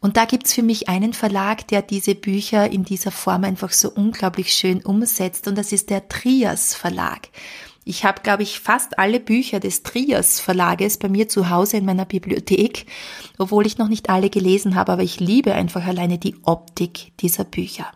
Und 0.00 0.16
da 0.16 0.24
gibt's 0.24 0.54
für 0.54 0.62
mich 0.62 0.88
einen 0.88 1.12
Verlag, 1.12 1.66
der 1.68 1.82
diese 1.82 2.14
Bücher 2.14 2.70
in 2.70 2.84
dieser 2.84 3.10
Form 3.10 3.44
einfach 3.44 3.72
so 3.72 3.90
unglaublich 3.90 4.52
schön 4.52 4.84
umsetzt 4.84 5.48
und 5.48 5.58
das 5.58 5.72
ist 5.72 5.90
der 5.90 6.08
Trias 6.08 6.74
Verlag. 6.74 7.28
Ich 7.84 8.04
habe, 8.04 8.20
glaube 8.20 8.42
ich, 8.42 8.60
fast 8.60 8.98
alle 8.98 9.18
Bücher 9.18 9.60
des 9.60 9.82
Trias 9.82 10.40
Verlages 10.40 10.98
bei 10.98 11.08
mir 11.08 11.28
zu 11.28 11.48
Hause 11.48 11.78
in 11.78 11.86
meiner 11.86 12.04
Bibliothek, 12.04 12.84
obwohl 13.38 13.66
ich 13.66 13.78
noch 13.78 13.88
nicht 13.88 14.10
alle 14.10 14.28
gelesen 14.28 14.74
habe, 14.74 14.92
aber 14.92 15.02
ich 15.02 15.20
liebe 15.20 15.54
einfach 15.54 15.86
alleine 15.86 16.18
die 16.18 16.36
Optik 16.42 17.16
dieser 17.20 17.44
Bücher. 17.44 17.90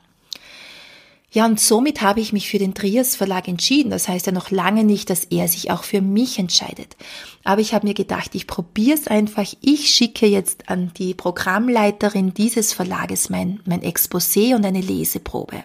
Ja, 1.35 1.47
und 1.47 1.59
somit 1.59 2.03
habe 2.03 2.21
ich 2.21 2.35
mich 2.35 2.51
für 2.51 2.59
den 2.59 2.75
Trias 2.75 3.17
Verlag 3.17 3.49
entschieden. 3.49 3.89
Das 3.89 4.07
heißt 4.07 4.27
ja 4.27 4.33
noch 4.33 4.51
lange 4.51 4.85
nicht, 4.85 5.09
dass 5.09 5.25
er 5.25 5.49
sich 5.49 5.71
auch 5.71 5.83
für 5.83 6.03
mich 6.03 6.39
entscheidet. 6.39 6.95
Aber 7.43 7.63
ich 7.63 7.73
habe 7.73 7.87
mir 7.87 7.95
gedacht, 7.95 8.35
ich 8.35 8.47
probiere 8.47 8.99
es 8.99 9.07
einfach. 9.07 9.51
Ich 9.63 9.89
schicke 9.89 10.27
jetzt 10.27 10.69
an 10.69 10.93
die 10.99 11.15
Programmleiterin 11.15 12.35
dieses 12.35 12.75
Verlages 12.75 13.31
mein, 13.31 13.61
mein 13.65 13.81
Exposé 13.81 14.55
und 14.55 14.67
eine 14.67 14.83
Leseprobe. 14.83 15.65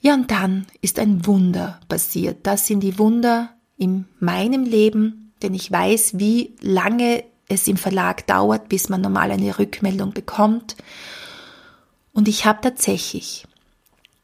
Ja, 0.00 0.14
und 0.14 0.30
dann 0.30 0.66
ist 0.80 0.98
ein 0.98 1.26
Wunder 1.26 1.78
passiert. 1.90 2.38
Das 2.44 2.66
sind 2.66 2.80
die 2.80 2.98
Wunder 2.98 3.50
in 3.76 4.06
meinem 4.18 4.64
Leben, 4.64 5.34
denn 5.42 5.52
ich 5.52 5.70
weiß, 5.70 6.18
wie 6.18 6.54
lange 6.62 7.22
es 7.48 7.68
im 7.68 7.76
Verlag 7.76 8.26
dauert, 8.26 8.70
bis 8.70 8.88
man 8.88 9.02
normal 9.02 9.30
eine 9.30 9.58
Rückmeldung 9.58 10.14
bekommt. 10.14 10.74
Und 12.14 12.28
ich 12.28 12.46
habe 12.46 12.60
tatsächlich 12.62 13.44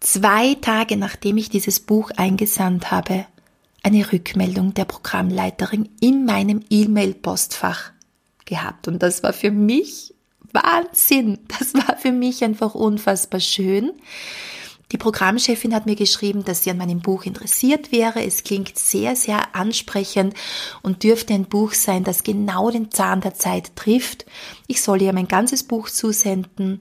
zwei 0.04 0.54
Tage 0.54 0.96
nachdem 0.96 1.36
ich 1.36 1.48
dieses 1.48 1.80
Buch 1.80 2.10
eingesandt 2.16 2.90
habe, 2.90 3.26
eine 3.82 4.12
Rückmeldung 4.12 4.74
der 4.74 4.84
Programmleiterin 4.84 5.88
in 6.00 6.24
meinem 6.24 6.60
E-Mail-Postfach 6.70 7.92
gehabt. 8.44 8.88
Und 8.88 9.02
das 9.02 9.22
war 9.22 9.32
für 9.32 9.50
mich 9.50 10.14
Wahnsinn. 10.52 11.40
Das 11.58 11.74
war 11.74 11.96
für 11.96 12.12
mich 12.12 12.44
einfach 12.44 12.74
unfassbar 12.74 13.40
schön. 13.40 13.92
Die 14.92 14.98
Programmchefin 14.98 15.74
hat 15.74 15.86
mir 15.86 15.96
geschrieben, 15.96 16.44
dass 16.44 16.62
sie 16.62 16.70
an 16.70 16.76
meinem 16.76 17.00
Buch 17.00 17.24
interessiert 17.24 17.90
wäre. 17.90 18.24
Es 18.24 18.44
klingt 18.44 18.78
sehr, 18.78 19.16
sehr 19.16 19.54
ansprechend 19.56 20.34
und 20.82 21.02
dürfte 21.02 21.34
ein 21.34 21.46
Buch 21.46 21.72
sein, 21.72 22.04
das 22.04 22.22
genau 22.22 22.70
den 22.70 22.90
Zahn 22.90 23.20
der 23.20 23.34
Zeit 23.34 23.74
trifft. 23.74 24.26
Ich 24.66 24.82
soll 24.82 25.02
ihr 25.02 25.12
mein 25.12 25.28
ganzes 25.28 25.64
Buch 25.64 25.90
zusenden. 25.90 26.80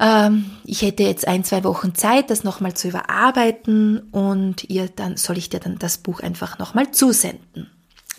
Ähm, 0.00 0.50
ich 0.64 0.82
hätte 0.82 1.02
jetzt 1.02 1.28
ein, 1.28 1.44
zwei 1.44 1.62
Wochen 1.62 1.94
Zeit, 1.94 2.30
das 2.30 2.42
nochmal 2.42 2.74
zu 2.74 2.88
überarbeiten 2.88 4.00
und 4.10 4.68
ihr 4.70 4.88
dann 4.88 5.18
soll 5.18 5.36
ich 5.36 5.50
dir 5.50 5.60
dann 5.60 5.78
das 5.78 5.98
Buch 5.98 6.20
einfach 6.20 6.58
nochmal 6.58 6.90
zusenden. 6.90 7.70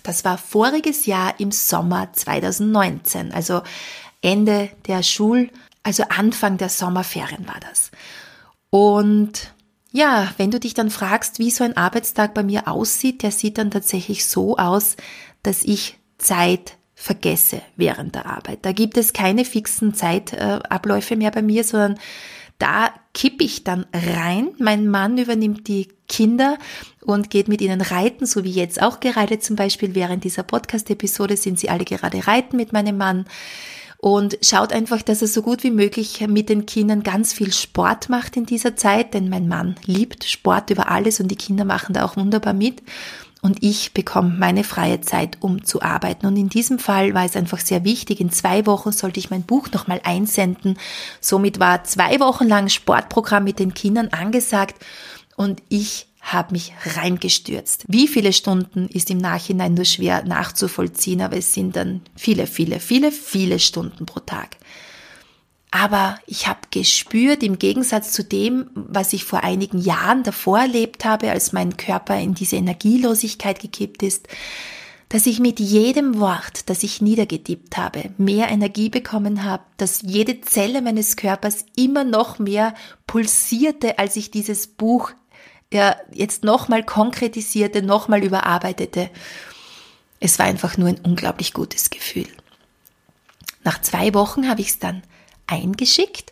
Das 0.04 0.24
war 0.24 0.38
voriges 0.38 1.06
Jahr 1.08 1.40
im 1.40 1.52
Sommer 1.52 2.14
2019, 2.14 3.34
also 3.34 3.62
Ende 4.22 4.70
der 4.88 5.04
Schul, 5.04 5.50
also 5.84 6.04
Anfang 6.10 6.58
der 6.58 6.70
Sommerferien 6.70 7.48
war 7.48 7.60
das. 7.60 7.92
Und 8.70 9.54
ja, 9.92 10.32
wenn 10.38 10.52
du 10.52 10.60
dich 10.60 10.74
dann 10.74 10.90
fragst, 10.90 11.40
wie 11.40 11.52
so 11.52 11.64
ein 11.64 11.76
Arbeitstag 11.76 12.34
bei 12.34 12.44
mir 12.44 12.68
aussieht, 12.68 13.24
der 13.24 13.32
sieht 13.32 13.58
dann 13.58 13.72
tatsächlich 13.72 14.26
so 14.26 14.58
aus, 14.58 14.96
dass 15.44 15.64
ich 15.64 16.00
Zeit 16.18 16.78
vergesse 17.01 17.63
während 17.75 18.13
der 18.13 18.27
Arbeit. 18.27 18.60
Da 18.62 18.74
gibt 18.74 18.96
es 18.96 19.12
keine 19.12 19.43
fixen 19.43 19.96
Zeitabläufe 19.96 21.15
mehr 21.15 21.31
bei 21.31 21.41
mir, 21.41 21.63
sondern 21.63 21.98
da 22.60 22.91
kipp 23.15 23.41
ich 23.41 23.63
dann 23.63 23.88
rein. 23.91 24.50
Mein 24.60 24.88
Mann 24.88 25.17
übernimmt 25.17 25.67
die 25.67 25.88
Kinder 26.08 26.60
und 27.03 27.31
geht 27.31 27.48
mit 27.48 27.60
ihnen 27.62 27.81
reiten, 27.81 28.27
so 28.27 28.43
wie 28.43 28.51
jetzt 28.51 28.84
auch 28.84 29.00
gerade 29.00 29.39
zum 29.39 29.55
Beispiel 29.55 29.96
während 29.96 30.24
dieser 30.24 30.43
Podcast-Episode 30.43 31.38
sind 31.38 31.58
sie 31.60 31.70
alle 31.70 31.86
gerade 31.86 32.27
reiten 32.27 32.55
mit 32.55 32.72
meinem 32.72 32.98
Mann 32.98 33.25
und 33.98 34.38
schaut 34.43 34.72
einfach, 34.72 35.01
dass 35.01 35.24
er 35.24 35.27
so 35.27 35.41
gut 35.41 35.63
wie 35.63 35.72
möglich 35.72 36.24
mit 36.27 36.50
den 36.50 36.67
Kindern 36.67 37.01
ganz 37.01 37.34
viel 37.34 37.51
Sport 37.51 38.10
macht 38.10 38.38
in 38.38 38.46
dieser 38.46 38.75
Zeit, 38.75 39.15
denn 39.15 39.29
mein 39.29 39.48
Mann 39.48 39.75
liebt 39.86 40.24
Sport 40.25 40.70
über 40.70 40.89
alles 40.89 41.20
und 41.20 41.29
die 41.29 41.36
Kinder 41.36 41.65
machen 41.65 41.93
da 41.93 42.05
auch 42.05 42.15
wunderbar 42.15 42.53
mit 42.53 42.84
und 43.41 43.63
ich 43.63 43.93
bekomme 43.93 44.36
meine 44.38 44.63
freie 44.63 45.01
Zeit, 45.01 45.38
um 45.41 45.63
zu 45.65 45.81
arbeiten. 45.81 46.27
Und 46.27 46.38
in 46.38 46.50
diesem 46.50 46.77
Fall 46.77 47.13
war 47.13 47.25
es 47.25 47.36
einfach 47.36 47.60
sehr 47.60 47.83
wichtig. 47.83 48.19
In 48.19 48.31
zwei 48.31 48.65
Wochen 48.67 48.91
sollte 48.91 49.19
ich 49.19 49.31
mein 49.31 49.43
Buch 49.43 49.69
nochmal 49.71 50.00
einsenden. 50.03 50.77
Somit 51.19 51.60
war 51.60 51.83
zwei 51.83 52.19
Wochen 52.19 52.48
lang 52.48 52.69
Sportprogramm 52.69 53.43
mit 53.43 53.60
den 53.60 53.74
Kindern 53.74 54.10
angesagt 54.10 54.86
und 55.36 55.62
ich 55.69 56.07
habe 56.21 56.51
mich 56.51 56.71
reingestürzt. 56.86 57.83
Wie 57.88 58.07
viele 58.07 58.31
Stunden 58.31 58.88
ist 58.88 59.10
im 59.10 59.17
Nachhinein 59.17 59.74
nur 59.74 59.86
schwer 59.86 60.24
nachzuvollziehen, 60.24 61.21
aber 61.21 61.38
es 61.38 61.53
sind 61.53 61.75
dann 61.75 62.01
viele, 62.15 62.45
viele, 62.45 62.79
viele, 62.79 63.12
viele 63.12 63.57
Stunden 63.57 64.05
pro 64.05 64.19
Tag. 64.19 64.57
Aber 65.72 66.20
ich 66.28 66.48
habe 66.48 66.60
gespürt, 66.70 67.44
im 67.44 67.58
Gegensatz 67.58 68.12
zu 68.12 68.25
dem, 68.25 68.70
was 68.75 69.13
ich 69.13 69.24
vor 69.24 69.44
einigen 69.44 69.80
Jahren 69.80 70.24
davor 70.24 70.60
erlebt 70.60 71.06
habe, 71.06 71.32
als 71.32 71.54
mein 71.54 71.78
Körper 71.78 72.20
in 72.20 72.34
diese 72.34 72.58
Energielosigkeit 72.58 73.62
gekippt 73.62 74.04
ist, 74.04 74.28
dass 75.08 75.25
ich 75.25 75.40
mit 75.40 75.60
jedem 75.60 76.20
Wort, 76.20 76.70
das 76.70 76.84
ich 76.84 77.01
niedergetippt 77.01 77.78
habe, 77.78 78.12
mehr 78.18 78.50
Energie 78.50 78.90
bekommen 78.90 79.44
habe, 79.44 79.63
dass 79.78 80.01
jede 80.01 80.42
Zelle 80.42 80.82
meines 80.82 81.16
Körpers 81.16 81.66
immer 81.75 82.04
noch 82.04 82.38
mehr 82.38 82.74
pulsierte, 83.08 83.98
als 83.98 84.18
ich 84.18 84.30
dieses 84.30 84.68
Buch 84.68 85.12
ja, 85.74 85.96
jetzt 86.13 86.44
nochmal 86.44 86.84
konkretisierte, 86.84 87.82
nochmal 87.82 88.24
überarbeitete. 88.24 89.10
es 90.20 90.38
war 90.38 90.46
einfach 90.46 90.78
nur 90.78 90.90
ein 90.90 91.00
unglaublich 91.01 91.54
gutes 91.54 91.90
Gefühl. 91.90 92.28
Nach 93.63 93.82
zwei 93.82 94.13
Wochen 94.13 94.50
habe 94.50 94.62
ich 94.62 94.70
es 94.70 94.80
dann 94.80 95.01
eingeschickt. 95.48 96.31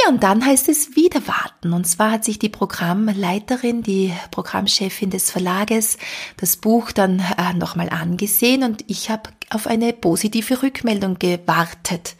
Ja, 0.00 0.08
und 0.08 0.22
dann 0.22 0.44
heißt 0.44 0.68
es 0.68 0.96
wieder 0.96 1.26
warten. 1.26 1.72
Und 1.74 1.86
zwar 1.86 2.12
hat 2.12 2.24
sich 2.24 2.38
die 2.38 2.48
Programmleiterin, 2.48 3.82
die 3.82 4.12
Programmchefin 4.30 5.10
des 5.10 5.30
Verlages, 5.30 5.98
das 6.38 6.56
Buch 6.56 6.92
dann 6.92 7.18
äh, 7.18 7.52
nochmal 7.54 7.90
angesehen 7.90 8.62
und 8.62 8.84
ich 8.86 9.10
habe 9.10 9.30
auf 9.50 9.66
eine 9.66 9.92
positive 9.92 10.62
Rückmeldung 10.62 11.18
gewartet. 11.18 12.16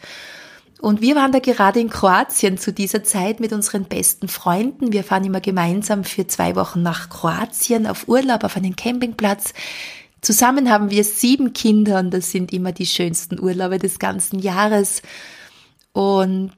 Und 0.83 1.01
wir 1.01 1.15
waren 1.15 1.31
da 1.31 1.39
gerade 1.39 1.79
in 1.79 1.89
Kroatien 1.89 2.57
zu 2.57 2.73
dieser 2.73 3.03
Zeit 3.03 3.39
mit 3.39 3.53
unseren 3.53 3.85
besten 3.85 4.27
Freunden. 4.27 4.91
Wir 4.91 5.05
fahren 5.05 5.23
immer 5.23 5.39
gemeinsam 5.39 6.03
für 6.03 6.27
zwei 6.27 6.57
Wochen 6.57 6.83
nach 6.83 7.09
Kroatien 7.09 7.87
auf 7.87 8.07
Urlaub 8.09 8.43
auf 8.43 8.57
einen 8.57 8.75
Campingplatz. 8.75 9.53
Zusammen 10.19 10.69
haben 10.69 10.91
wir 10.91 11.05
sieben 11.05 11.53
Kinder 11.53 11.99
und 11.99 12.11
das 12.11 12.31
sind 12.31 12.51
immer 12.53 12.73
die 12.73 12.85
schönsten 12.85 13.39
Urlaube 13.39 13.79
des 13.79 13.97
ganzen 13.97 14.39
Jahres. 14.39 15.01
Und 15.93 16.51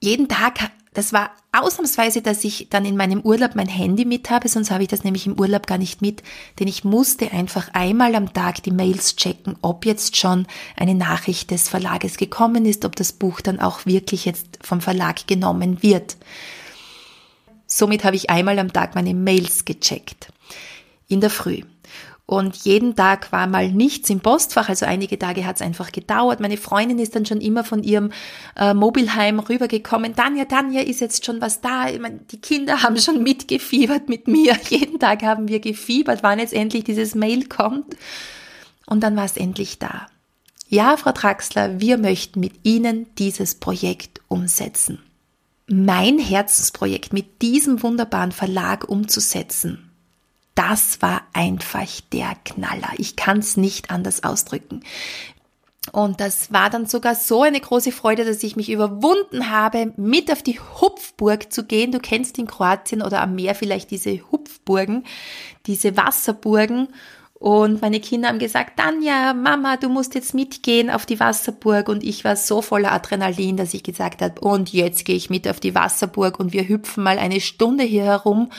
jeden 0.00 0.28
Tag, 0.28 0.58
das 0.92 1.12
war 1.12 1.30
ausnahmsweise, 1.52 2.22
dass 2.22 2.44
ich 2.44 2.68
dann 2.70 2.84
in 2.84 2.96
meinem 2.96 3.20
Urlaub 3.20 3.54
mein 3.54 3.68
Handy 3.68 4.04
mit 4.04 4.30
habe, 4.30 4.48
sonst 4.48 4.70
habe 4.70 4.82
ich 4.82 4.88
das 4.88 5.04
nämlich 5.04 5.26
im 5.26 5.38
Urlaub 5.38 5.66
gar 5.66 5.78
nicht 5.78 6.02
mit, 6.02 6.22
denn 6.58 6.66
ich 6.66 6.82
musste 6.82 7.30
einfach 7.32 7.68
einmal 7.72 8.14
am 8.14 8.32
Tag 8.32 8.62
die 8.62 8.70
Mails 8.70 9.16
checken, 9.16 9.56
ob 9.62 9.86
jetzt 9.86 10.16
schon 10.16 10.46
eine 10.76 10.94
Nachricht 10.94 11.50
des 11.50 11.68
Verlages 11.68 12.16
gekommen 12.16 12.66
ist, 12.66 12.84
ob 12.84 12.96
das 12.96 13.12
Buch 13.12 13.40
dann 13.40 13.60
auch 13.60 13.86
wirklich 13.86 14.24
jetzt 14.24 14.58
vom 14.62 14.80
Verlag 14.80 15.26
genommen 15.26 15.82
wird. 15.82 16.16
Somit 17.66 18.04
habe 18.04 18.16
ich 18.16 18.28
einmal 18.28 18.58
am 18.58 18.72
Tag 18.72 18.94
meine 18.94 19.14
Mails 19.14 19.64
gecheckt. 19.64 20.32
In 21.08 21.20
der 21.20 21.30
Früh. 21.30 21.62
Und 22.32 22.56
jeden 22.64 22.96
Tag 22.96 23.30
war 23.30 23.46
mal 23.46 23.70
nichts 23.70 24.08
im 24.08 24.20
Postfach, 24.20 24.70
also 24.70 24.86
einige 24.86 25.18
Tage 25.18 25.44
hat 25.44 25.56
es 25.56 25.60
einfach 25.60 25.92
gedauert. 25.92 26.40
Meine 26.40 26.56
Freundin 26.56 26.98
ist 26.98 27.14
dann 27.14 27.26
schon 27.26 27.42
immer 27.42 27.62
von 27.62 27.82
ihrem 27.82 28.10
äh, 28.56 28.72
Mobilheim 28.72 29.38
rübergekommen. 29.38 30.16
Tanja, 30.16 30.46
Tanja, 30.46 30.80
ist 30.80 31.02
jetzt 31.02 31.26
schon 31.26 31.42
was 31.42 31.60
da? 31.60 31.90
Ich 31.90 32.00
meine, 32.00 32.20
die 32.30 32.40
Kinder 32.40 32.82
haben 32.82 32.96
schon 32.96 33.22
mitgefiebert 33.22 34.08
mit 34.08 34.28
mir. 34.28 34.56
Jeden 34.70 34.98
Tag 34.98 35.22
haben 35.24 35.48
wir 35.48 35.60
gefiebert, 35.60 36.22
wann 36.22 36.38
jetzt 36.38 36.54
endlich 36.54 36.84
dieses 36.84 37.14
Mail 37.14 37.48
kommt. 37.48 37.98
Und 38.86 39.02
dann 39.02 39.14
war 39.14 39.26
es 39.26 39.36
endlich 39.36 39.78
da. 39.78 40.06
Ja, 40.68 40.96
Frau 40.96 41.12
Traxler, 41.12 41.80
wir 41.82 41.98
möchten 41.98 42.40
mit 42.40 42.54
Ihnen 42.62 43.14
dieses 43.18 43.56
Projekt 43.56 44.22
umsetzen. 44.28 45.00
Mein 45.66 46.18
Herzensprojekt 46.18 47.12
mit 47.12 47.42
diesem 47.42 47.82
wunderbaren 47.82 48.32
Verlag 48.32 48.88
umzusetzen 48.88 49.91
das 50.68 51.02
war 51.02 51.22
einfach 51.32 51.88
der 52.12 52.36
Knaller. 52.44 52.90
Ich 52.98 53.16
kann 53.16 53.38
es 53.38 53.56
nicht 53.56 53.90
anders 53.90 54.22
ausdrücken. 54.22 54.82
Und 55.90 56.20
das 56.20 56.52
war 56.52 56.70
dann 56.70 56.86
sogar 56.86 57.16
so 57.16 57.42
eine 57.42 57.60
große 57.60 57.90
Freude, 57.90 58.24
dass 58.24 58.44
ich 58.44 58.54
mich 58.54 58.70
überwunden 58.70 59.50
habe, 59.50 59.92
mit 59.96 60.30
auf 60.30 60.42
die 60.42 60.60
Hupfburg 60.60 61.52
zu 61.52 61.64
gehen. 61.64 61.90
Du 61.90 61.98
kennst 61.98 62.38
in 62.38 62.46
Kroatien 62.46 63.02
oder 63.02 63.20
am 63.20 63.34
Meer 63.34 63.56
vielleicht 63.56 63.90
diese 63.90 64.20
Hupfburgen, 64.30 65.04
diese 65.66 65.96
Wasserburgen. 65.96 66.88
Und 67.34 67.82
meine 67.82 67.98
Kinder 67.98 68.28
haben 68.28 68.38
gesagt, 68.38 68.78
Tanja, 68.78 69.34
Mama, 69.34 69.76
du 69.76 69.88
musst 69.88 70.14
jetzt 70.14 70.32
mitgehen 70.32 70.90
auf 70.90 71.06
die 71.06 71.18
Wasserburg. 71.18 71.88
Und 71.88 72.04
ich 72.04 72.22
war 72.22 72.36
so 72.36 72.62
voller 72.62 72.92
Adrenalin, 72.92 73.56
dass 73.56 73.74
ich 73.74 73.82
gesagt 73.82 74.22
habe, 74.22 74.40
und 74.40 74.72
jetzt 74.72 75.04
gehe 75.04 75.16
ich 75.16 75.28
mit 75.28 75.48
auf 75.48 75.58
die 75.58 75.74
Wasserburg 75.74 76.38
und 76.38 76.52
wir 76.52 76.68
hüpfen 76.68 77.02
mal 77.02 77.18
eine 77.18 77.40
Stunde 77.40 77.82
hier 77.82 78.04
herum 78.04 78.50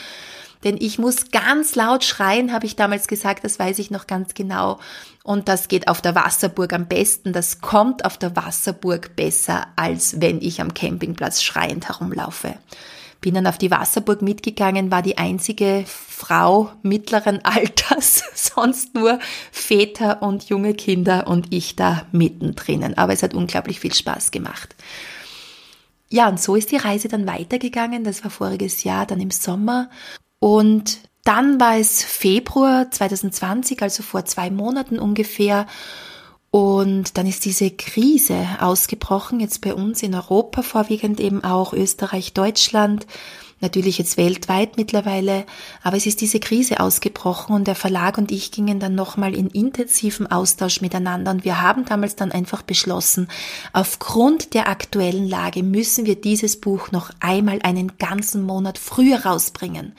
denn 0.63 0.77
ich 0.79 0.97
muss 0.97 1.31
ganz 1.31 1.75
laut 1.75 2.03
schreien, 2.03 2.53
habe 2.53 2.65
ich 2.65 2.75
damals 2.75 3.07
gesagt, 3.07 3.43
das 3.43 3.59
weiß 3.59 3.79
ich 3.79 3.91
noch 3.91 4.07
ganz 4.07 4.33
genau. 4.33 4.79
Und 5.23 5.47
das 5.47 5.67
geht 5.67 5.87
auf 5.87 6.01
der 6.01 6.15
Wasserburg 6.15 6.73
am 6.73 6.87
besten. 6.87 7.33
Das 7.33 7.61
kommt 7.61 8.05
auf 8.05 8.17
der 8.17 8.35
Wasserburg 8.35 9.15
besser, 9.15 9.67
als 9.75 10.21
wenn 10.21 10.41
ich 10.41 10.61
am 10.61 10.73
Campingplatz 10.73 11.41
schreiend 11.41 11.87
herumlaufe. 11.87 12.55
Bin 13.21 13.35
dann 13.35 13.47
auf 13.47 13.57
die 13.57 13.71
Wasserburg 13.71 14.21
mitgegangen, 14.21 14.91
war 14.91 15.01
die 15.01 15.17
einzige 15.17 15.85
Frau 15.87 16.71
mittleren 16.81 17.39
Alters, 17.45 18.23
sonst 18.33 18.95
nur 18.95 19.19
Väter 19.51 20.21
und 20.21 20.49
junge 20.49 20.73
Kinder 20.73 21.27
und 21.27 21.53
ich 21.53 21.77
da 21.77 22.05
mittendrin. 22.11 22.97
Aber 22.97 23.13
es 23.13 23.23
hat 23.23 23.33
unglaublich 23.33 23.79
viel 23.79 23.93
Spaß 23.93 24.31
gemacht. 24.31 24.75
Ja, 26.09 26.29
und 26.29 26.39
so 26.39 26.55
ist 26.55 26.71
die 26.71 26.77
Reise 26.77 27.07
dann 27.07 27.25
weitergegangen. 27.25 28.03
Das 28.03 28.23
war 28.23 28.29
voriges 28.29 28.83
Jahr, 28.83 29.07
dann 29.07 29.19
im 29.19 29.31
Sommer. 29.31 29.89
Und 30.43 30.99
dann 31.23 31.57
war 31.61 31.77
es 31.77 32.03
Februar 32.03 32.91
2020, 32.91 33.81
also 33.81 34.03
vor 34.03 34.25
zwei 34.25 34.49
Monaten 34.49 34.99
ungefähr. 34.99 35.67
Und 36.51 37.17
dann 37.17 37.25
ist 37.27 37.45
diese 37.45 37.71
Krise 37.71 38.45
ausgebrochen, 38.59 39.39
jetzt 39.39 39.61
bei 39.61 39.73
uns 39.73 40.03
in 40.03 40.13
Europa 40.13 40.61
vorwiegend 40.61 41.21
eben 41.21 41.45
auch 41.45 41.71
Österreich, 41.71 42.33
Deutschland 42.33 43.07
natürlich 43.63 43.97
jetzt 43.97 44.17
weltweit 44.17 44.77
mittlerweile, 44.77 45.45
aber 45.81 45.97
es 45.97 46.05
ist 46.05 46.21
diese 46.21 46.39
Krise 46.39 46.79
ausgebrochen 46.79 47.55
und 47.55 47.65
der 47.65 47.73
Verlag 47.73 48.19
und 48.19 48.31
ich 48.31 48.51
gingen 48.51 48.79
dann 48.79 48.93
nochmal 48.93 49.33
in 49.33 49.47
intensiven 49.47 50.27
Austausch 50.27 50.81
miteinander 50.81 51.31
und 51.31 51.45
wir 51.45 51.61
haben 51.61 51.85
damals 51.85 52.15
dann 52.15 52.31
einfach 52.31 52.61
beschlossen, 52.61 53.27
aufgrund 53.71 54.53
der 54.53 54.69
aktuellen 54.69 55.27
Lage 55.27 55.63
müssen 55.63 56.05
wir 56.05 56.21
dieses 56.21 56.61
Buch 56.61 56.91
noch 56.91 57.09
einmal 57.19 57.59
einen 57.63 57.97
ganzen 57.97 58.43
Monat 58.43 58.77
früher 58.77 59.25
rausbringen. 59.25 59.93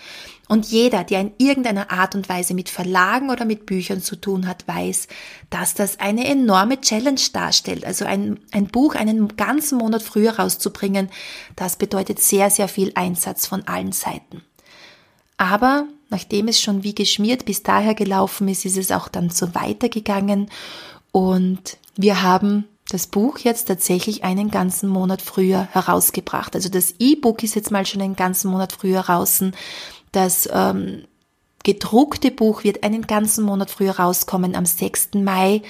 Und 0.48 0.66
jeder, 0.66 1.04
der 1.04 1.20
in 1.20 1.32
irgendeiner 1.38 1.90
Art 1.90 2.14
und 2.14 2.28
Weise 2.28 2.52
mit 2.52 2.68
Verlagen 2.68 3.30
oder 3.30 3.46
mit 3.46 3.64
Büchern 3.64 4.02
zu 4.02 4.16
tun 4.16 4.46
hat, 4.46 4.68
weiß, 4.68 5.08
dass 5.48 5.74
das 5.74 6.00
eine 6.00 6.26
enorme 6.26 6.80
Challenge 6.80 7.20
darstellt. 7.32 7.84
Also 7.84 8.04
ein, 8.04 8.38
ein 8.52 8.66
Buch 8.66 8.94
einen 8.94 9.36
ganzen 9.36 9.78
Monat 9.78 10.02
früher 10.02 10.38
rauszubringen, 10.38 11.08
das 11.56 11.76
bedeutet 11.76 12.20
sehr, 12.20 12.50
sehr 12.50 12.68
viel 12.68 12.92
Einsatz 12.94 13.46
von 13.46 13.66
allen 13.66 13.92
Seiten. 13.92 14.42
Aber 15.38 15.86
nachdem 16.10 16.48
es 16.48 16.60
schon 16.60 16.84
wie 16.84 16.94
geschmiert 16.94 17.46
bis 17.46 17.62
daher 17.62 17.94
gelaufen 17.94 18.46
ist, 18.48 18.64
ist 18.64 18.76
es 18.76 18.92
auch 18.92 19.08
dann 19.08 19.30
so 19.30 19.54
weitergegangen 19.54 20.50
und 21.10 21.78
wir 21.96 22.22
haben 22.22 22.64
das 22.88 23.06
Buch 23.06 23.38
jetzt 23.38 23.66
tatsächlich 23.66 24.24
einen 24.24 24.50
ganzen 24.50 24.88
Monat 24.88 25.22
früher 25.22 25.68
herausgebracht. 25.72 26.54
Also 26.54 26.68
das 26.68 26.94
E-Book 26.98 27.42
ist 27.42 27.54
jetzt 27.54 27.70
mal 27.70 27.86
schon 27.86 28.02
einen 28.02 28.16
ganzen 28.16 28.50
Monat 28.50 28.72
früher 28.72 29.02
draußen. 29.02 29.54
Das 30.14 30.48
ähm, 30.52 31.08
gedruckte 31.64 32.30
Buch 32.30 32.62
wird 32.62 32.84
einen 32.84 33.02
ganzen 33.08 33.44
Monat 33.44 33.68
früher 33.68 33.98
rauskommen, 33.98 34.54
am 34.54 34.64
6. 34.64 35.14
Mai. 35.14 35.62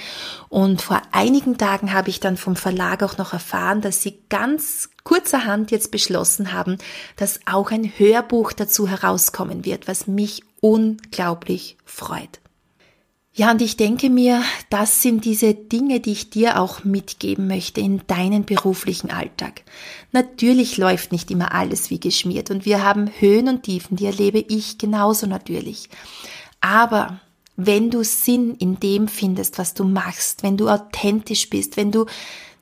Und 0.51 0.83
vor 0.83 1.01
einigen 1.13 1.57
Tagen 1.57 1.95
habe 1.95 2.11
ich 2.11 2.21
dann 2.21 2.37
vom 2.37 2.55
Verlag 2.55 3.03
auch 3.03 3.17
noch 3.17 3.33
erfahren, 3.33 3.81
dass 3.81 4.03
sie 4.03 4.19
ganz 4.29 4.91
kurzerhand 5.03 5.71
jetzt 5.71 5.91
beschlossen 5.91 6.53
haben, 6.53 6.77
dass 7.17 7.41
auch 7.47 7.71
ein 7.71 7.91
Hörbuch 7.97 8.53
dazu 8.53 8.87
herauskommen 8.87 9.65
wird, 9.65 9.89
was 9.89 10.07
mich 10.07 10.43
unglaublich 10.61 11.79
freut. 11.87 12.41
Ja, 13.37 13.51
und 13.51 13.61
ich 13.61 13.77
denke 13.77 14.11
mir, 14.11 14.45
das 14.71 15.03
sind 15.03 15.25
diese 15.25 15.55
Dinge, 15.55 15.99
die 15.99 16.13
ich 16.13 16.31
dir 16.31 16.61
auch 16.61 16.85
mitgeben 16.85 17.49
möchte 17.49 17.81
in 17.81 18.01
deinen 18.07 18.45
beruflichen 18.45 19.11
Alltag. 19.11 19.63
Natürlich 20.13 20.77
läuft 20.77 21.11
nicht 21.11 21.33
immer 21.33 21.53
alles 21.53 21.91
wie 21.91 21.99
geschmiert 21.99 22.53
und 22.53 22.65
wir 22.65 22.85
haben 22.85 23.11
Höhen 23.19 23.49
und 23.49 23.65
Tiefen, 23.65 23.97
die 23.97 24.07
erlebe 24.07 24.39
ich 24.39 24.79
genauso 24.79 25.27
natürlich. 25.27 25.89
Aber 26.61 27.19
wenn 27.57 27.91
du 27.91 28.05
Sinn 28.05 28.55
in 28.55 28.79
dem 28.79 29.09
findest, 29.09 29.59
was 29.59 29.75
du 29.75 29.83
machst, 29.83 30.45
wenn 30.45 30.57
du 30.57 30.69
authentisch 30.69 31.51
bist, 31.51 31.77
wenn 31.77 31.91
du 31.91 32.07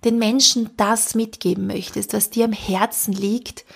den 0.04 0.18
Menschen 0.18 0.70
das 0.78 1.14
mitgeben 1.14 1.66
möchtest, 1.66 2.14
was 2.14 2.30
dir 2.30 2.46
am 2.46 2.52
Herzen 2.52 3.12
liegt, 3.12 3.66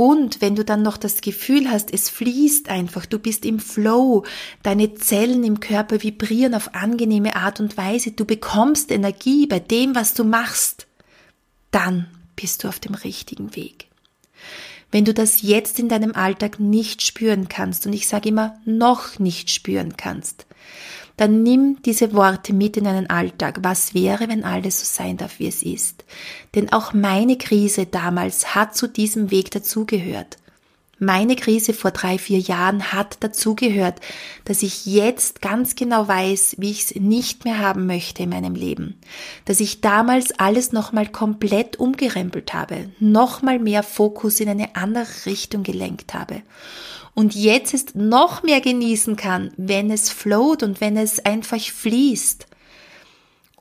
und 0.00 0.40
wenn 0.40 0.56
du 0.56 0.64
dann 0.64 0.80
noch 0.80 0.96
das 0.96 1.20
Gefühl 1.20 1.70
hast, 1.70 1.92
es 1.92 2.08
fließt 2.08 2.70
einfach, 2.70 3.04
du 3.04 3.18
bist 3.18 3.44
im 3.44 3.58
Flow, 3.60 4.24
deine 4.62 4.94
Zellen 4.94 5.44
im 5.44 5.60
Körper 5.60 6.02
vibrieren 6.02 6.54
auf 6.54 6.74
angenehme 6.74 7.36
Art 7.36 7.60
und 7.60 7.76
Weise, 7.76 8.12
du 8.12 8.24
bekommst 8.24 8.90
Energie 8.90 9.46
bei 9.46 9.58
dem, 9.58 9.94
was 9.94 10.14
du 10.14 10.24
machst, 10.24 10.86
dann 11.70 12.06
bist 12.34 12.64
du 12.64 12.68
auf 12.68 12.80
dem 12.80 12.94
richtigen 12.94 13.54
Weg. 13.56 13.89
Wenn 14.90 15.04
du 15.04 15.14
das 15.14 15.42
jetzt 15.42 15.78
in 15.78 15.88
deinem 15.88 16.14
Alltag 16.14 16.58
nicht 16.58 17.02
spüren 17.02 17.48
kannst, 17.48 17.86
und 17.86 17.92
ich 17.92 18.08
sage 18.08 18.28
immer 18.28 18.56
noch 18.64 19.18
nicht 19.18 19.50
spüren 19.50 19.96
kannst, 19.96 20.46
dann 21.16 21.42
nimm 21.42 21.76
diese 21.84 22.14
Worte 22.14 22.54
mit 22.54 22.78
in 22.78 22.84
deinen 22.84 23.10
Alltag. 23.10 23.58
Was 23.62 23.92
wäre, 23.92 24.28
wenn 24.28 24.42
alles 24.42 24.80
so 24.80 25.02
sein 25.02 25.18
darf, 25.18 25.38
wie 25.38 25.48
es 25.48 25.62
ist? 25.62 26.04
Denn 26.54 26.72
auch 26.72 26.94
meine 26.94 27.36
Krise 27.36 27.84
damals 27.84 28.54
hat 28.54 28.74
zu 28.74 28.88
diesem 28.88 29.30
Weg 29.30 29.50
dazugehört. 29.50 30.38
Meine 31.02 31.34
Krise 31.34 31.72
vor 31.72 31.90
drei, 31.90 32.18
vier 32.18 32.38
Jahren 32.38 32.92
hat 32.92 33.16
dazugehört, 33.20 34.00
dass 34.44 34.62
ich 34.62 34.86
jetzt 34.86 35.40
ganz 35.40 35.74
genau 35.74 36.06
weiß, 36.06 36.56
wie 36.58 36.70
ich 36.70 36.84
es 36.84 36.94
nicht 36.94 37.44
mehr 37.44 37.58
haben 37.58 37.86
möchte 37.86 38.22
in 38.22 38.28
meinem 38.28 38.54
Leben. 38.54 39.00
Dass 39.46 39.60
ich 39.60 39.80
damals 39.80 40.30
alles 40.38 40.72
nochmal 40.72 41.08
komplett 41.08 41.80
umgerempelt 41.80 42.54
habe, 42.54 42.90
nochmal 43.00 43.58
mehr 43.58 43.82
Fokus 43.82 44.40
in 44.40 44.50
eine 44.50 44.76
andere 44.76 45.08
Richtung 45.26 45.62
gelenkt 45.62 46.14
habe 46.14 46.42
und 47.14 47.34
jetzt 47.34 47.74
ist 47.74 47.96
noch 47.96 48.42
mehr 48.42 48.60
genießen 48.60 49.16
kann, 49.16 49.52
wenn 49.56 49.90
es 49.90 50.10
float 50.10 50.62
und 50.62 50.80
wenn 50.80 50.96
es 50.96 51.24
einfach 51.24 51.60
fließt. 51.60 52.46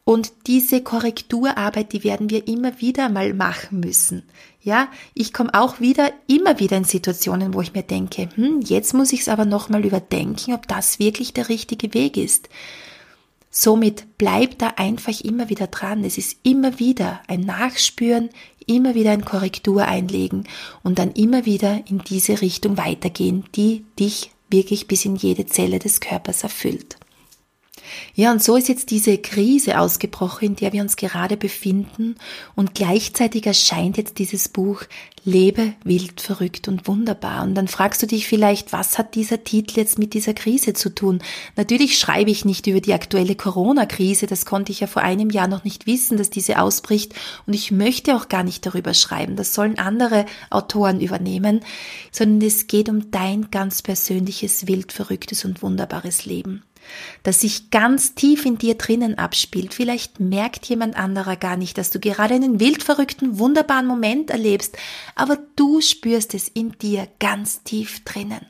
Und 0.05 0.31
diese 0.47 0.81
Korrekturarbeit, 0.81 1.93
die 1.93 2.03
werden 2.03 2.29
wir 2.29 2.47
immer 2.47 2.79
wieder 2.81 3.09
mal 3.09 3.33
machen 3.33 3.79
müssen. 3.79 4.23
Ja, 4.61 4.89
ich 5.13 5.31
komme 5.31 5.53
auch 5.53 5.79
wieder, 5.79 6.11
immer 6.27 6.59
wieder 6.59 6.77
in 6.77 6.83
Situationen, 6.83 7.53
wo 7.53 7.61
ich 7.61 7.73
mir 7.73 7.83
denke, 7.83 8.29
hm, 8.35 8.61
jetzt 8.61 8.93
muss 8.93 9.13
ich 9.13 9.21
es 9.21 9.29
aber 9.29 9.45
nochmal 9.45 9.85
überdenken, 9.85 10.53
ob 10.53 10.67
das 10.67 10.99
wirklich 10.99 11.33
der 11.33 11.47
richtige 11.47 11.93
Weg 11.93 12.17
ist. 12.17 12.49
Somit 13.49 14.05
bleib 14.17 14.59
da 14.59 14.73
einfach 14.75 15.21
immer 15.21 15.49
wieder 15.49 15.67
dran. 15.67 16.03
Es 16.03 16.17
ist 16.17 16.37
immer 16.43 16.77
wieder 16.77 17.21
ein 17.27 17.41
Nachspüren, 17.41 18.29
immer 18.67 18.95
wieder 18.95 19.11
ein 19.11 19.25
Korrektur 19.25 19.85
einlegen 19.85 20.43
und 20.83 20.99
dann 20.99 21.11
immer 21.13 21.45
wieder 21.45 21.81
in 21.87 21.99
diese 21.99 22.41
Richtung 22.41 22.77
weitergehen, 22.77 23.45
die 23.55 23.85
dich 23.97 24.31
wirklich 24.51 24.87
bis 24.87 25.05
in 25.05 25.15
jede 25.15 25.45
Zelle 25.45 25.79
des 25.79 25.99
Körpers 25.99 26.43
erfüllt. 26.43 26.97
Ja, 28.15 28.31
und 28.31 28.43
so 28.43 28.55
ist 28.55 28.69
jetzt 28.69 28.91
diese 28.91 29.17
Krise 29.17 29.79
ausgebrochen, 29.79 30.49
in 30.49 30.55
der 30.55 30.73
wir 30.73 30.81
uns 30.81 30.95
gerade 30.95 31.37
befinden. 31.37 32.15
Und 32.55 32.75
gleichzeitig 32.75 33.45
erscheint 33.45 33.97
jetzt 33.97 34.19
dieses 34.19 34.49
Buch 34.49 34.83
Lebe 35.25 35.73
wild, 35.83 36.21
verrückt 36.21 36.67
und 36.67 36.87
wunderbar. 36.87 37.43
Und 37.43 37.55
dann 37.55 37.67
fragst 37.67 38.01
du 38.01 38.07
dich 38.07 38.27
vielleicht, 38.27 38.73
was 38.73 38.97
hat 38.97 39.15
dieser 39.15 39.43
Titel 39.43 39.77
jetzt 39.77 39.99
mit 39.99 40.13
dieser 40.13 40.33
Krise 40.33 40.73
zu 40.73 40.93
tun? 40.93 41.19
Natürlich 41.55 41.99
schreibe 41.99 42.31
ich 42.31 42.45
nicht 42.45 42.67
über 42.67 42.81
die 42.81 42.93
aktuelle 42.93 43.35
Corona-Krise, 43.35 44.27
das 44.27 44.45
konnte 44.45 44.71
ich 44.71 44.79
ja 44.79 44.87
vor 44.87 45.01
einem 45.01 45.29
Jahr 45.29 45.47
noch 45.47 45.63
nicht 45.63 45.87
wissen, 45.87 46.17
dass 46.17 46.29
diese 46.29 46.59
ausbricht 46.59 47.13
und 47.45 47.53
ich 47.53 47.71
möchte 47.71 48.15
auch 48.15 48.29
gar 48.29 48.43
nicht 48.43 48.65
darüber 48.65 48.93
schreiben, 48.93 49.35
das 49.35 49.53
sollen 49.53 49.77
andere 49.77 50.25
Autoren 50.49 51.01
übernehmen, 51.01 51.61
sondern 52.11 52.47
es 52.47 52.67
geht 52.67 52.89
um 52.89 53.11
dein 53.11 53.51
ganz 53.51 53.81
persönliches, 53.81 54.67
wild, 54.67 54.91
verrücktes 54.91 55.45
und 55.45 55.61
wunderbares 55.61 56.25
Leben 56.25 56.63
das 57.23 57.41
sich 57.41 57.69
ganz 57.69 58.15
tief 58.15 58.45
in 58.45 58.57
dir 58.57 58.75
drinnen 58.75 59.17
abspielt. 59.17 59.73
Vielleicht 59.73 60.19
merkt 60.19 60.65
jemand 60.67 60.95
anderer 60.97 61.35
gar 61.35 61.57
nicht, 61.57 61.77
dass 61.77 61.91
du 61.91 61.99
gerade 61.99 62.35
einen 62.35 62.59
wildverrückten, 62.59 63.39
wunderbaren 63.39 63.85
Moment 63.85 64.29
erlebst, 64.29 64.77
aber 65.15 65.37
du 65.55 65.81
spürst 65.81 66.33
es 66.33 66.47
in 66.47 66.73
dir 66.73 67.07
ganz 67.19 67.63
tief 67.63 68.03
drinnen. 68.03 68.45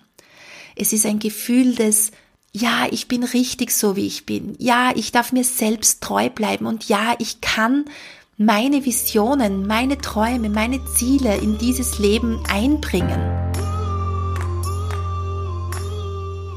Es 0.75 0.93
ist 0.93 1.05
ein 1.05 1.19
Gefühl 1.19 1.75
des 1.75 2.11
ja, 2.51 2.87
ich 2.89 3.07
bin 3.07 3.23
richtig 3.23 3.71
so, 3.71 3.95
wie 3.95 4.07
ich 4.07 4.25
bin. 4.25 4.55
Ja, 4.57 4.91
ich 4.95 5.11
darf 5.11 5.31
mir 5.31 5.43
selbst 5.43 6.01
treu 6.01 6.29
bleiben 6.29 6.65
und 6.65 6.89
ja, 6.89 7.13
ich 7.19 7.41
kann 7.41 7.85
meine 8.37 8.85
Visionen, 8.85 9.67
meine 9.67 9.97
Träume, 9.97 10.49
meine 10.49 10.83
Ziele 10.85 11.37
in 11.37 11.57
dieses 11.57 11.99
Leben 11.99 12.41
einbringen. 12.49 13.48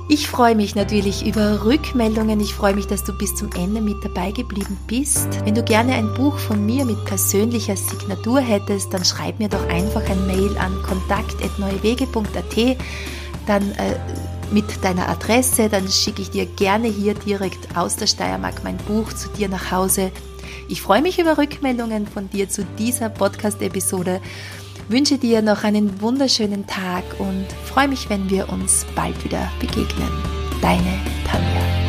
Ich 0.08 0.28
freue 0.28 0.54
mich 0.54 0.74
natürlich 0.74 1.24
über 1.24 1.64
Rückmeldungen. 1.64 2.40
Ich 2.40 2.54
freue 2.54 2.74
mich, 2.74 2.86
dass 2.86 3.04
du 3.04 3.12
bis 3.12 3.34
zum 3.34 3.50
Ende 3.52 3.80
mit 3.80 4.04
dabei 4.04 4.30
geblieben 4.30 4.76
bist. 4.86 5.28
Wenn 5.44 5.54
du 5.54 5.62
gerne 5.62 5.94
ein 5.94 6.12
Buch 6.14 6.38
von 6.38 6.66
mir 6.66 6.84
mit 6.84 7.04
persönlicher 7.04 7.76
Signatur 7.76 8.40
hättest, 8.40 8.92
dann 8.92 9.04
schreib 9.04 9.38
mir 9.38 9.48
doch 9.48 9.66
einfach 9.68 10.02
ein 10.08 10.26
Mail 10.26 10.56
an 10.58 10.82
kontakt.neuewege.at. 10.82 12.76
Dann 13.46 13.70
äh, 13.72 13.96
mit 14.52 14.84
deiner 14.84 15.08
Adresse, 15.08 15.68
dann 15.68 15.88
schicke 15.88 16.22
ich 16.22 16.30
dir 16.30 16.46
gerne 16.46 16.88
hier 16.88 17.14
direkt 17.14 17.76
aus 17.76 17.96
der 17.96 18.06
Steiermark 18.06 18.62
mein 18.64 18.76
Buch 18.76 19.12
zu 19.12 19.28
dir 19.30 19.48
nach 19.48 19.70
Hause. 19.70 20.12
Ich 20.68 20.82
freue 20.82 21.02
mich 21.02 21.18
über 21.18 21.38
Rückmeldungen 21.38 22.06
von 22.06 22.28
dir 22.28 22.48
zu 22.48 22.64
dieser 22.78 23.08
Podcast-Episode 23.08 24.20
wünsche 24.88 25.18
dir 25.18 25.42
noch 25.42 25.64
einen 25.64 26.00
wunderschönen 26.00 26.66
Tag 26.66 27.04
und 27.18 27.46
freue 27.64 27.88
mich, 27.88 28.08
wenn 28.10 28.30
wir 28.30 28.48
uns 28.48 28.86
bald 28.94 29.24
wieder 29.24 29.50
begegnen. 29.60 30.10
Deine 30.60 30.98
Tanja. 31.26 31.81